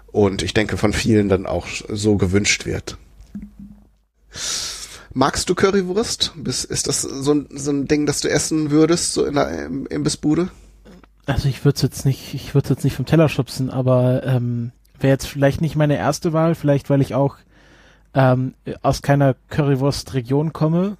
und 0.07 0.43
ich 0.43 0.55
denke 0.55 0.77
von 0.77 0.93
vielen 0.93 1.29
dann 1.29 1.47
auch 1.47 1.67
so 1.89 2.17
gewünscht 2.17 2.67
wird. 2.67 2.99
Magst 5.13 5.49
du 5.49 5.55
Currywurst? 5.55 6.35
Ist 6.45 6.89
das 6.89 7.03
so 7.03 7.33
ein, 7.33 7.47
so 7.51 7.71
ein 7.71 7.87
Ding, 7.87 8.07
das 8.07 8.21
du 8.21 8.29
essen 8.29 8.71
würdest, 8.71 9.15
so 9.15 9.25
in 9.25 9.35
der 9.35 9.67
Imbissbude? 9.67 10.49
Also 11.27 11.49
ich 11.49 11.65
würde 11.65 11.77
es 11.77 11.83
jetzt 11.83 12.05
nicht, 12.05 12.35
ich 12.35 12.55
würde 12.55 12.71
jetzt 12.71 12.85
nicht 12.85 12.97
vom 12.97 13.07
Teller 13.07 13.29
schubsen, 13.29 13.71
aber 13.71 14.25
ähm, 14.25 14.73
wäre 15.01 15.13
jetzt 15.13 15.27
vielleicht 15.27 15.61
nicht 15.61 15.77
meine 15.77 15.97
erste 15.97 16.33
Wahl, 16.33 16.55
vielleicht 16.55 16.91
weil 16.91 17.01
ich 17.01 17.15
auch 17.15 17.37
ähm, 18.15 18.55
aus 18.83 19.03
keiner 19.03 19.35
Currywurst-Region 19.51 20.53
komme. 20.53 20.97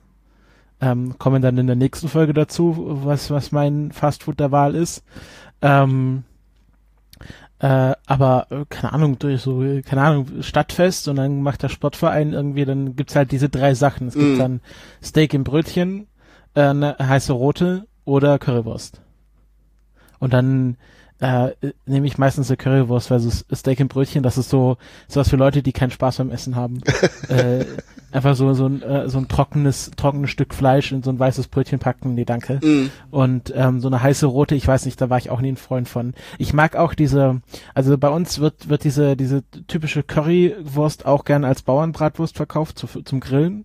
Ähm, 0.79 1.19
kommen 1.19 1.41
dann 1.41 1.57
in 1.57 1.67
der 1.67 1.77
nächsten 1.77 2.09
Folge 2.09 2.35
dazu, 2.35 2.75
was, 3.05 3.31
was 3.31 3.51
mein 3.51 3.93
Fastfood 3.93 4.39
der 4.39 4.53
Wahl 4.53 4.75
ist. 4.75 5.03
Ähm, 5.63 6.25
äh, 7.59 7.95
aber 8.07 8.47
äh, 8.51 8.65
keine 8.69 8.93
Ahnung, 8.93 9.19
durch 9.19 9.41
so, 9.41 9.61
keine 9.87 10.03
Ahnung, 10.03 10.43
Stadtfest 10.43 11.09
und 11.09 11.17
dann 11.17 11.41
macht 11.41 11.63
der 11.63 11.71
Sportverein 11.71 12.35
irgendwie, 12.35 12.67
dann 12.67 12.97
gibt's 12.97 13.17
halt 13.17 13.33
diese 13.33 13.49
drei 13.49 13.73
Sachen. 13.73 14.09
Es 14.09 14.15
gibt 14.15 14.37
mm. 14.37 14.39
dann 14.39 14.61
Steak 15.03 15.33
im 15.33 15.45
Brötchen, 15.45 16.07
äh, 16.55 16.61
eine 16.61 16.97
heiße 16.99 17.33
rote 17.33 17.87
oder 18.05 18.39
Currywurst. 18.39 19.01
Und 20.19 20.35
dann 20.35 20.77
äh, 21.21 21.53
nehme 21.87 22.07
ich 22.07 22.19
meistens 22.19 22.51
eine 22.51 22.57
Currywurst 22.57 23.09
versus 23.09 23.45
Steak 23.55 23.81
und 23.81 23.89
Brötchen. 23.89 24.23
Das 24.23 24.37
ist 24.37 24.51
so 24.51 24.77
sowas 25.09 25.31
für 25.31 25.37
Leute, 25.37 25.63
die 25.63 25.73
keinen 25.73 25.91
Spaß 25.91 26.19
beim 26.19 26.31
Essen 26.31 26.57
haben. 26.57 26.81
äh, 27.29 27.65
einfach 28.13 28.37
so 28.37 28.53
so 28.53 28.67
ein 28.67 28.83
äh, 28.83 29.09
so 29.09 29.19
ein 29.19 29.29
trockenes 29.29 29.91
trockenes 29.97 30.31
Stück 30.31 30.53
Fleisch 30.53 30.93
in 30.93 31.03
so 31.03 31.11
ein 31.11 31.19
weißes 31.19 31.49
Brötchen 31.49 31.79
packen. 31.79 32.15
Nee, 32.15 32.25
danke. 32.25 32.61
Mm. 32.63 32.91
Und 33.11 33.53
ähm, 33.57 33.81
so 33.81 33.89
eine 33.89 34.03
heiße 34.03 34.27
rote, 34.27 34.55
ich 34.55 34.69
weiß 34.69 34.85
nicht, 34.85 35.01
da 35.01 35.09
war 35.09 35.19
ich 35.19 35.31
auch 35.31 35.41
nie 35.41 35.53
ein 35.53 35.57
Freund 35.57 35.89
von. 35.89 36.13
Ich 36.39 36.53
mag 36.53 36.77
auch 36.77 36.93
diese, 36.93 37.41
also 37.75 37.97
bei 37.97 38.09
uns 38.09 38.39
wird 38.39 38.69
wird 38.69 38.85
diese 38.85 39.17
diese 39.17 39.43
typische 39.69 40.03
Currywurst 40.03 41.07
auch 41.07 41.25
gerne 41.25 41.47
als 41.47 41.63
Bauernbratwurst 41.63 42.37
verkauft 42.37 42.79
zu, 42.79 42.87
zum 42.87 43.21
Grillen. 43.21 43.65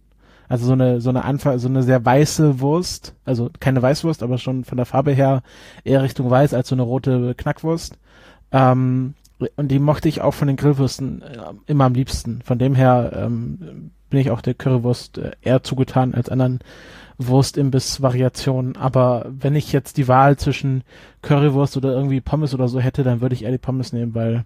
Also 0.51 0.65
so 0.65 0.73
eine, 0.73 0.99
so 0.99 1.09
eine 1.09 1.23
Anfang, 1.23 1.59
so 1.59 1.69
eine 1.69 1.81
sehr 1.81 2.03
weiße 2.03 2.59
Wurst, 2.59 3.15
also 3.23 3.49
keine 3.61 3.81
Weißwurst, 3.81 4.21
aber 4.21 4.37
schon 4.37 4.65
von 4.65 4.75
der 4.75 4.85
Farbe 4.85 5.13
her 5.13 5.43
eher 5.85 6.03
Richtung 6.03 6.29
weiß 6.29 6.53
als 6.53 6.67
so 6.67 6.75
eine 6.75 6.81
rote 6.81 7.33
Knackwurst. 7.35 7.97
Ähm, 8.51 9.13
und 9.55 9.69
die 9.69 9.79
mochte 9.79 10.09
ich 10.09 10.19
auch 10.19 10.33
von 10.33 10.49
den 10.49 10.57
Grillwürsten 10.57 11.21
äh, 11.21 11.37
immer 11.67 11.85
am 11.85 11.93
liebsten. 11.93 12.41
Von 12.43 12.59
dem 12.59 12.75
her 12.75 13.13
ähm, 13.15 13.91
bin 14.09 14.19
ich 14.19 14.29
auch 14.29 14.41
der 14.41 14.53
Currywurst 14.53 15.19
äh, 15.19 15.31
eher 15.41 15.63
zugetan 15.63 16.13
als 16.13 16.27
anderen 16.27 16.59
Wurstimbiss-Variationen. 17.17 18.75
Aber 18.75 19.27
wenn 19.29 19.55
ich 19.55 19.71
jetzt 19.71 19.95
die 19.95 20.09
Wahl 20.09 20.35
zwischen 20.35 20.83
Currywurst 21.21 21.77
oder 21.77 21.93
irgendwie 21.93 22.19
Pommes 22.19 22.53
oder 22.53 22.67
so 22.67 22.81
hätte, 22.81 23.03
dann 23.03 23.21
würde 23.21 23.35
ich 23.35 23.45
eher 23.45 23.51
die 23.51 23.57
Pommes 23.57 23.93
nehmen, 23.93 24.15
weil 24.15 24.43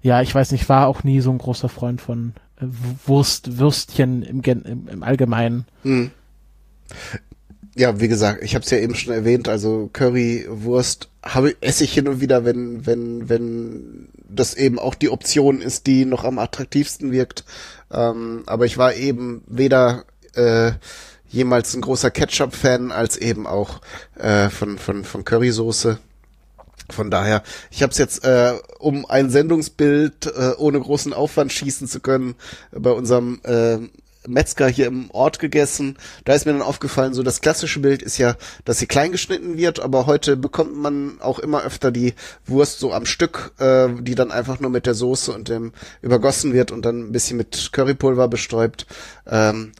ja, 0.00 0.22
ich 0.22 0.32
weiß 0.32 0.52
nicht, 0.52 0.68
war 0.68 0.86
auch 0.86 1.02
nie 1.02 1.20
so 1.20 1.32
ein 1.32 1.38
großer 1.38 1.68
Freund 1.68 2.00
von 2.00 2.34
Wurst, 3.06 3.58
Würstchen 3.58 4.22
im, 4.22 4.42
im, 4.42 4.88
im 4.88 5.02
Allgemeinen. 5.02 5.66
Hm. 5.82 6.10
Ja, 7.76 8.00
wie 8.00 8.08
gesagt, 8.08 8.42
ich 8.42 8.54
habe 8.54 8.64
es 8.64 8.70
ja 8.70 8.78
eben 8.78 8.94
schon 8.94 9.14
erwähnt, 9.14 9.48
also 9.48 9.88
Currywurst 9.92 11.08
habe 11.22 11.54
esse 11.60 11.84
ich 11.84 11.92
hin 11.92 12.08
und 12.08 12.20
wieder, 12.20 12.44
wenn 12.44 12.86
wenn 12.86 13.28
wenn 13.28 14.08
das 14.28 14.54
eben 14.54 14.78
auch 14.78 14.94
die 14.94 15.10
Option 15.10 15.60
ist, 15.60 15.86
die 15.86 16.04
noch 16.04 16.24
am 16.24 16.38
attraktivsten 16.38 17.12
wirkt. 17.12 17.44
Ähm, 17.90 18.42
aber 18.46 18.66
ich 18.66 18.78
war 18.78 18.94
eben 18.94 19.42
weder 19.46 20.04
äh, 20.34 20.72
jemals 21.28 21.74
ein 21.74 21.82
großer 21.82 22.10
Ketchup-Fan 22.10 22.92
als 22.92 23.16
eben 23.16 23.46
auch 23.46 23.80
äh, 24.16 24.48
von 24.48 24.78
von 24.78 25.04
von 25.04 25.24
Currysoße. 25.24 25.98
Von 26.92 27.10
daher, 27.10 27.42
ich 27.70 27.82
habe 27.82 27.92
es 27.92 27.98
jetzt, 27.98 28.24
äh, 28.24 28.54
um 28.78 29.06
ein 29.06 29.30
Sendungsbild 29.30 30.26
äh, 30.26 30.52
ohne 30.58 30.80
großen 30.80 31.12
Aufwand 31.12 31.52
schießen 31.52 31.88
zu 31.88 32.00
können, 32.00 32.34
bei 32.72 32.90
unserem 32.90 33.40
äh, 33.44 33.78
Metzger 34.26 34.68
hier 34.68 34.86
im 34.86 35.10
Ort 35.10 35.38
gegessen. 35.38 35.96
Da 36.24 36.34
ist 36.34 36.46
mir 36.46 36.52
dann 36.52 36.62
aufgefallen, 36.62 37.14
so 37.14 37.22
das 37.22 37.40
klassische 37.40 37.80
Bild 37.80 38.02
ist 38.02 38.18
ja, 38.18 38.36
dass 38.64 38.78
sie 38.78 38.86
klein 38.86 39.12
geschnitten 39.12 39.56
wird, 39.56 39.80
aber 39.80 40.06
heute 40.06 40.36
bekommt 40.36 40.76
man 40.76 41.20
auch 41.20 41.38
immer 41.38 41.62
öfter 41.62 41.90
die 41.90 42.14
Wurst 42.46 42.80
so 42.80 42.92
am 42.92 43.06
Stück, 43.06 43.52
äh, 43.58 43.88
die 44.00 44.14
dann 44.14 44.30
einfach 44.30 44.60
nur 44.60 44.70
mit 44.70 44.86
der 44.86 44.94
Soße 44.94 45.32
und 45.32 45.48
dem 45.48 45.72
übergossen 46.02 46.52
wird 46.52 46.70
und 46.70 46.84
dann 46.84 47.00
ein 47.00 47.12
bisschen 47.12 47.36
mit 47.36 47.70
Currypulver 47.72 48.28
bestäubt. 48.28 48.86
Ähm, 49.26 49.72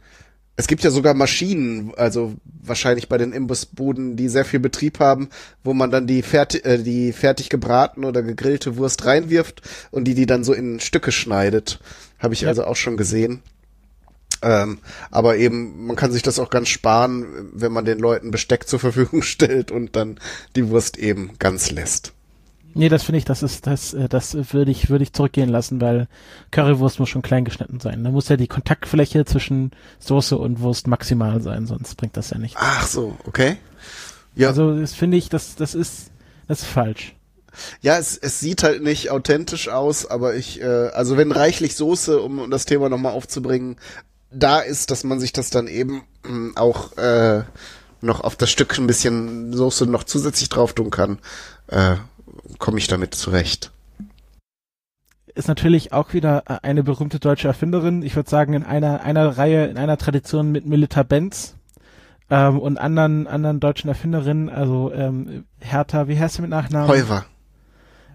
es 0.61 0.67
gibt 0.67 0.85
ja 0.85 0.91
sogar 0.91 1.15
Maschinen, 1.15 1.93
also 1.97 2.35
wahrscheinlich 2.45 3.09
bei 3.09 3.17
den 3.17 3.33
Imbusbuden, 3.33 4.17
die 4.17 4.29
sehr 4.29 4.45
viel 4.45 4.61
Betrieb 4.61 5.01
haben, 5.01 5.31
wo 5.65 5.73
man 5.73 5.91
dann 5.91 6.07
die, 6.07 6.21
fertig, 6.21 6.67
äh, 6.67 6.77
die 6.83 7.13
fertig 7.13 7.49
gebratene 7.49 8.07
oder 8.07 8.23
gegrillte 8.23 8.77
Wurst 8.77 9.07
reinwirft 9.07 9.63
und 9.91 10.05
die 10.05 10.15
die 10.15 10.27
dann 10.27 10.45
so 10.45 10.53
in 10.53 10.79
Stücke 10.79 11.13
schneidet. 11.13 11.81
Habe 12.19 12.35
ich 12.35 12.43
ja. 12.43 12.49
also 12.49 12.65
auch 12.65 12.77
schon 12.77 12.99
gesehen. 12.99 13.43
Ähm, 14.43 14.79
aber 15.11 15.39
eben, 15.39 15.87
man 15.87 15.97
kann 15.97 16.13
sich 16.13 16.23
das 16.23 16.39
auch 16.39 16.51
ganz 16.51 16.69
sparen, 16.69 17.51
wenn 17.55 17.73
man 17.73 17.87
den 17.87 17.99
Leuten 17.99 18.31
Besteck 18.31 18.69
zur 18.69 18.81
Verfügung 18.81 19.23
stellt 19.23 19.71
und 19.71 19.97
dann 19.97 20.21
die 20.57 20.69
Wurst 20.69 20.99
eben 20.99 21.33
ganz 21.39 21.71
lässt. 21.71 22.13
Nee, 22.75 22.89
das 22.89 23.03
finde 23.03 23.19
ich, 23.19 23.25
das 23.25 23.43
ist, 23.43 23.67
das, 23.67 23.95
äh, 23.95 24.09
das 24.09 24.35
würde 24.53 24.71
ich, 24.71 24.91
würde 24.91 25.03
ich 25.03 25.13
zurückgehen 25.13 25.49
lassen, 25.49 25.81
weil 25.81 26.09
Currywurst 26.51 27.01
muss 27.01 27.09
schon 27.09 27.23
klein 27.23 27.45
geschnitten 27.45 27.81
sein. 27.81 28.05
Da 28.05 28.11
muss 28.11 28.29
ja 28.29 28.37
die 28.37 28.49
Kontaktfläche 28.49 29.25
zwischen 29.25 29.73
Soße 29.99 30.37
und 30.37 30.61
Wurst 30.61 30.87
maximal 30.87 31.41
sein, 31.43 31.67
sonst 31.67 31.97
bringt 31.97 32.17
das 32.17 32.31
ja 32.31 32.39
nicht. 32.39 32.57
Ach 32.59 32.87
so, 32.87 33.17
okay. 33.27 33.57
Ja. 34.35 34.49
Also, 34.49 34.79
das 34.79 34.95
finde 34.95 35.17
ich, 35.17 35.29
das, 35.29 35.57
das 35.57 35.75
ist, 35.75 36.11
das 36.47 36.63
ist 36.63 36.69
falsch. 36.69 37.15
Ja, 37.81 37.99
es, 37.99 38.17
es 38.17 38.39
sieht 38.41 38.63
halt 38.63 38.83
nicht 38.83 39.11
authentisch 39.11 39.69
aus, 39.69 40.07
aber 40.07 40.37
ich, 40.37 40.61
äh, 40.61 40.65
also 40.65 41.17
wenn 41.17 41.33
reichlich 41.33 41.75
Soße, 41.75 42.21
um, 42.21 42.39
um 42.39 42.51
das 42.51 42.65
Thema 42.65 42.89
nochmal 42.89 43.13
aufzubringen, 43.13 43.77
da 44.31 44.61
ist, 44.61 44.91
dass 44.91 45.05
man 45.05 45.19
sich 45.19 45.33
das 45.33 45.51
dann 45.51 45.67
eben 45.67 46.03
äh, 46.25 46.57
auch 46.57 46.97
äh, 46.97 47.43
noch 48.01 48.21
auf 48.21 48.37
das 48.37 48.51
Stück 48.51 48.79
ein 48.79 48.87
bisschen 48.87 49.53
Soße 49.53 49.87
noch 49.87 50.05
zusätzlich 50.05 50.49
drauf 50.49 50.73
tun 50.73 50.91
kann, 50.91 51.19
äh, 51.69 51.97
komme 52.59 52.79
ich 52.79 52.87
damit 52.87 53.15
zurecht. 53.15 53.73
Ist 55.35 55.49
natürlich 55.49 55.93
auch 55.93 56.13
wieder 56.13 56.45
äh, 56.47 56.59
eine 56.63 56.83
berühmte 56.83 57.21
deutsche 57.21 57.49
Erfinderin. 57.49 58.03
Ich 58.03 58.17
würde 58.17 58.29
sagen, 58.29 58.53
in 58.53 58.65
einer, 58.65 59.03
einer 59.03 59.39
Reihe, 59.39 59.67
in 59.67 59.79
einer 59.79 59.97
Tradition 59.97 60.51
mit 60.51 60.67
Milita 60.67 61.03
Benz 61.03 61.55
ähm, 62.31 62.59
und 62.59 62.79
anderen, 62.79 63.27
anderen 63.27 63.61
deutschen 63.61 63.89
Erfinderinnen. 63.89 64.49
Also 64.49 64.93
ähm, 64.93 65.45
Hertha, 65.61 66.09
wie 66.09 66.19
heißt 66.19 66.37
sie 66.37 66.43
mit 66.43 66.51
Nachnamen? 66.51 66.89
Heuwer. 66.89 67.25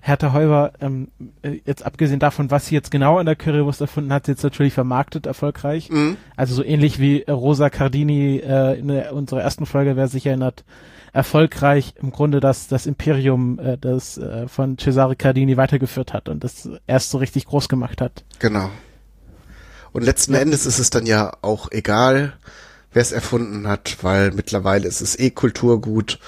Hertha 0.08 0.34
Heuwer, 0.34 0.74
ähm, 0.82 1.08
äh, 1.42 1.62
jetzt 1.66 1.84
abgesehen 1.84 2.20
davon, 2.20 2.52
was 2.52 2.68
sie 2.68 2.76
jetzt 2.76 2.92
genau 2.92 3.18
an 3.18 3.26
der 3.26 3.36
Currywurst 3.36 3.82
erfunden 3.82 4.14
hat, 4.14 4.28
jetzt 4.28 4.44
natürlich 4.44 4.74
vermarktet 4.74 5.26
erfolgreich. 5.26 5.90
Mhm. 5.90 6.18
Also 6.36 6.54
so 6.54 6.64
ähnlich 6.64 7.00
wie 7.00 7.24
Rosa 7.28 7.72
Cardini 7.72 8.38
äh, 8.38 8.78
in 8.78 8.90
der, 8.90 9.14
unserer 9.16 9.42
ersten 9.42 9.66
Folge, 9.66 9.96
wer 9.96 10.08
sich 10.08 10.28
erinnert, 10.28 10.64
erfolgreich 11.12 11.96
im 12.00 12.12
Grunde 12.12 12.40
das, 12.40 12.68
das 12.68 12.86
Imperium 12.86 13.58
äh, 13.58 13.80
das 13.80 14.20
äh, 14.20 14.48
von 14.48 14.78
Cesare 14.78 15.16
Cardini 15.16 15.58
weitergeführt 15.58 16.14
hat 16.14 16.30
und 16.30 16.44
das 16.44 16.70
erst 16.86 17.10
so 17.10 17.18
richtig 17.18 17.48
groß 17.48 17.68
gemacht 17.68 18.00
hat. 18.00 18.26
Genau. 18.38 18.70
Und 19.92 20.04
letzten 20.04 20.36
ja. 20.36 20.40
Endes 20.40 20.68
ist 20.68 20.78
es 20.78 20.92
dann 20.92 21.08
ja 21.08 21.32
auch 21.42 21.72
egal, 21.72 22.34
wer 22.94 23.02
es 23.02 23.12
erfunden 23.12 23.68
hat, 23.68 23.98
weil 24.04 24.34
mittlerweile 24.34 24.88
ist 24.88 25.02
es 25.02 25.18
eh 25.18 25.32
Kulturgut 25.32 26.20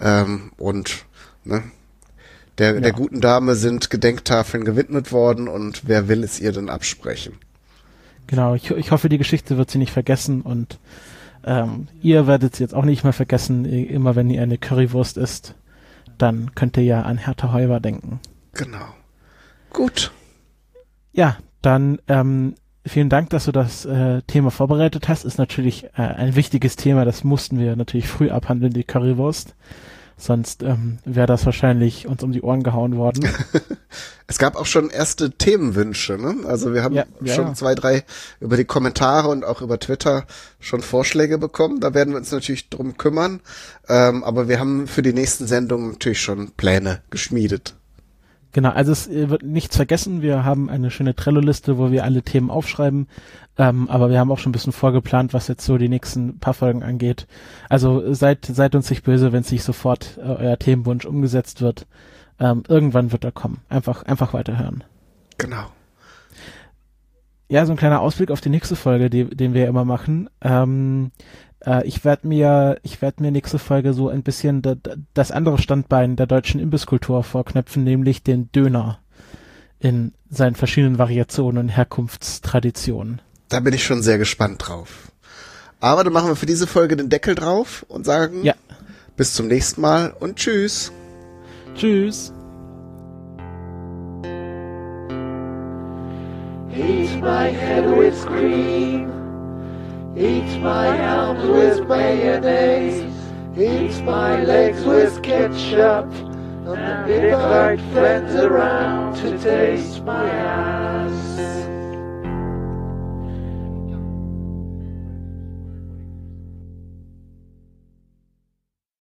ähm, 0.00 0.52
und 0.56 1.04
ne, 1.44 1.64
der, 2.58 2.74
ja. 2.74 2.80
der 2.80 2.92
guten 2.92 3.20
Dame 3.20 3.54
sind 3.54 3.90
Gedenktafeln 3.90 4.64
gewidmet 4.64 5.12
worden 5.12 5.48
und 5.48 5.82
wer 5.86 6.08
will 6.08 6.24
es 6.24 6.40
ihr 6.40 6.52
denn 6.52 6.68
absprechen? 6.68 7.34
Genau, 8.26 8.54
ich, 8.54 8.70
ich 8.70 8.90
hoffe, 8.90 9.08
die 9.08 9.18
Geschichte 9.18 9.56
wird 9.56 9.70
sie 9.70 9.78
nicht 9.78 9.92
vergessen 9.92 10.42
und 10.42 10.78
ähm, 11.44 11.88
ihr 12.02 12.26
werdet 12.26 12.54
es 12.54 12.58
jetzt 12.58 12.74
auch 12.74 12.84
nicht 12.84 13.04
mehr 13.04 13.12
vergessen, 13.12 13.64
immer 13.64 14.16
wenn 14.16 14.30
ihr 14.30 14.42
eine 14.42 14.58
Currywurst 14.58 15.16
isst, 15.16 15.54
dann 16.18 16.54
könnt 16.54 16.76
ihr 16.76 16.82
ja 16.82 17.02
an 17.02 17.18
Hertha 17.18 17.52
Heuber 17.52 17.78
denken. 17.78 18.20
Genau. 18.52 18.86
Gut. 19.70 20.10
Ja, 21.12 21.36
dann 21.62 21.98
ähm, 22.08 22.54
vielen 22.84 23.08
Dank, 23.08 23.30
dass 23.30 23.44
du 23.44 23.52
das 23.52 23.84
äh, 23.84 24.22
Thema 24.22 24.50
vorbereitet 24.50 25.08
hast. 25.08 25.24
Ist 25.24 25.38
natürlich 25.38 25.84
äh, 25.96 26.02
ein 26.02 26.34
wichtiges 26.34 26.76
Thema, 26.76 27.04
das 27.04 27.22
mussten 27.22 27.58
wir 27.58 27.76
natürlich 27.76 28.08
früh 28.08 28.30
abhandeln, 28.30 28.72
die 28.72 28.84
Currywurst. 28.84 29.54
Sonst 30.18 30.62
ähm, 30.62 30.98
wäre 31.04 31.26
das 31.26 31.44
wahrscheinlich 31.44 32.06
uns 32.06 32.22
um 32.22 32.32
die 32.32 32.40
Ohren 32.40 32.62
gehauen 32.62 32.96
worden. 32.96 33.28
es 34.26 34.38
gab 34.38 34.56
auch 34.56 34.64
schon 34.64 34.88
erste 34.88 35.30
Themenwünsche, 35.30 36.16
ne? 36.16 36.36
Also 36.46 36.72
wir 36.72 36.82
haben 36.82 36.94
ja, 36.94 37.04
schon 37.26 37.48
ja. 37.48 37.54
zwei, 37.54 37.74
drei 37.74 38.02
über 38.40 38.56
die 38.56 38.64
Kommentare 38.64 39.28
und 39.28 39.44
auch 39.44 39.60
über 39.60 39.78
Twitter 39.78 40.24
schon 40.58 40.80
Vorschläge 40.80 41.36
bekommen. 41.36 41.80
Da 41.80 41.92
werden 41.92 42.14
wir 42.14 42.18
uns 42.18 42.32
natürlich 42.32 42.70
drum 42.70 42.96
kümmern. 42.96 43.40
Ähm, 43.88 44.24
aber 44.24 44.48
wir 44.48 44.58
haben 44.58 44.86
für 44.86 45.02
die 45.02 45.12
nächsten 45.12 45.46
Sendungen 45.46 45.92
natürlich 45.92 46.22
schon 46.22 46.50
Pläne 46.52 47.02
geschmiedet. 47.10 47.74
Genau, 48.52 48.70
also 48.70 48.92
es 48.92 49.10
wird 49.10 49.42
nichts 49.42 49.76
vergessen. 49.76 50.22
Wir 50.22 50.44
haben 50.46 50.70
eine 50.70 50.90
schöne 50.90 51.14
Trello-Liste, 51.14 51.76
wo 51.76 51.90
wir 51.90 52.04
alle 52.04 52.22
Themen 52.22 52.50
aufschreiben. 52.50 53.06
Ähm, 53.58 53.88
aber 53.88 54.10
wir 54.10 54.18
haben 54.18 54.30
auch 54.30 54.38
schon 54.38 54.50
ein 54.50 54.52
bisschen 54.52 54.72
vorgeplant, 54.72 55.32
was 55.32 55.48
jetzt 55.48 55.64
so 55.64 55.78
die 55.78 55.88
nächsten 55.88 56.38
paar 56.38 56.54
Folgen 56.54 56.82
angeht. 56.82 57.26
Also 57.68 58.12
seid, 58.12 58.44
seid 58.44 58.74
uns 58.74 58.90
nicht 58.90 59.04
böse, 59.04 59.32
wenn 59.32 59.40
es 59.40 59.52
nicht 59.52 59.64
sofort 59.64 60.18
äh, 60.18 60.22
euer 60.22 60.58
Themenwunsch 60.58 61.06
umgesetzt 61.06 61.62
wird. 61.62 61.86
Ähm, 62.38 62.64
irgendwann 62.68 63.12
wird 63.12 63.24
er 63.24 63.32
kommen. 63.32 63.60
Einfach, 63.68 64.02
einfach 64.02 64.34
weiterhören. 64.34 64.84
Genau. 65.38 65.66
Ja, 67.48 67.64
so 67.64 67.72
ein 67.72 67.78
kleiner 67.78 68.00
Ausblick 68.00 68.30
auf 68.30 68.40
die 68.40 68.50
nächste 68.50 68.76
Folge, 68.76 69.08
die, 69.08 69.24
den 69.24 69.54
wir 69.54 69.68
immer 69.68 69.84
machen. 69.84 70.28
Ähm, 70.42 71.12
äh, 71.64 71.86
ich 71.86 72.04
werde 72.04 72.28
mir, 72.28 72.78
ich 72.82 73.00
werde 73.00 73.22
mir 73.22 73.30
nächste 73.30 73.58
Folge 73.58 73.94
so 73.94 74.08
ein 74.08 74.22
bisschen 74.22 74.62
da, 74.62 74.74
das 75.14 75.30
andere 75.30 75.58
Standbein 75.58 76.16
der 76.16 76.26
deutschen 76.26 76.60
Imbisskultur 76.60 77.22
vorknöpfen, 77.22 77.84
nämlich 77.84 78.22
den 78.22 78.50
Döner 78.52 78.98
in 79.78 80.12
seinen 80.28 80.56
verschiedenen 80.56 80.98
Variationen 80.98 81.58
und 81.58 81.68
Herkunftstraditionen. 81.68 83.20
Da 83.48 83.60
bin 83.60 83.74
ich 83.74 83.84
schon 83.84 84.02
sehr 84.02 84.18
gespannt 84.18 84.66
drauf. 84.66 85.12
Aber 85.80 86.04
dann 86.04 86.12
machen 86.12 86.28
wir 86.28 86.36
für 86.36 86.46
diese 86.46 86.66
Folge 86.66 86.96
den 86.96 87.08
Deckel 87.08 87.34
drauf 87.34 87.84
und 87.88 88.04
sagen 88.04 88.42
ja. 88.42 88.54
bis 89.16 89.34
zum 89.34 89.46
nächsten 89.46 89.80
Mal 89.80 90.14
und 90.18 90.36
tschüss. 90.36 90.92
Tschüss. 91.74 92.32
Eat 96.74 97.20
my 97.22 97.50
head 97.50 97.84
with 97.96 98.26
cream. 98.26 99.10
Eat 100.16 100.60
my 100.60 100.88
arms 100.88 101.42
with 101.46 101.86
mayonnaise. 101.88 103.04
eats 103.58 104.00
my 104.00 104.42
legs 104.44 104.84
with 104.84 105.22
ketchup. 105.22 106.06
And 106.66 106.66
the 106.66 107.04
big 107.06 107.32
white 107.32 107.80
friends 107.92 108.34
around 108.34 109.16
to 109.16 109.38
taste 109.38 110.04
my 110.04 110.28
ass. 110.28 111.55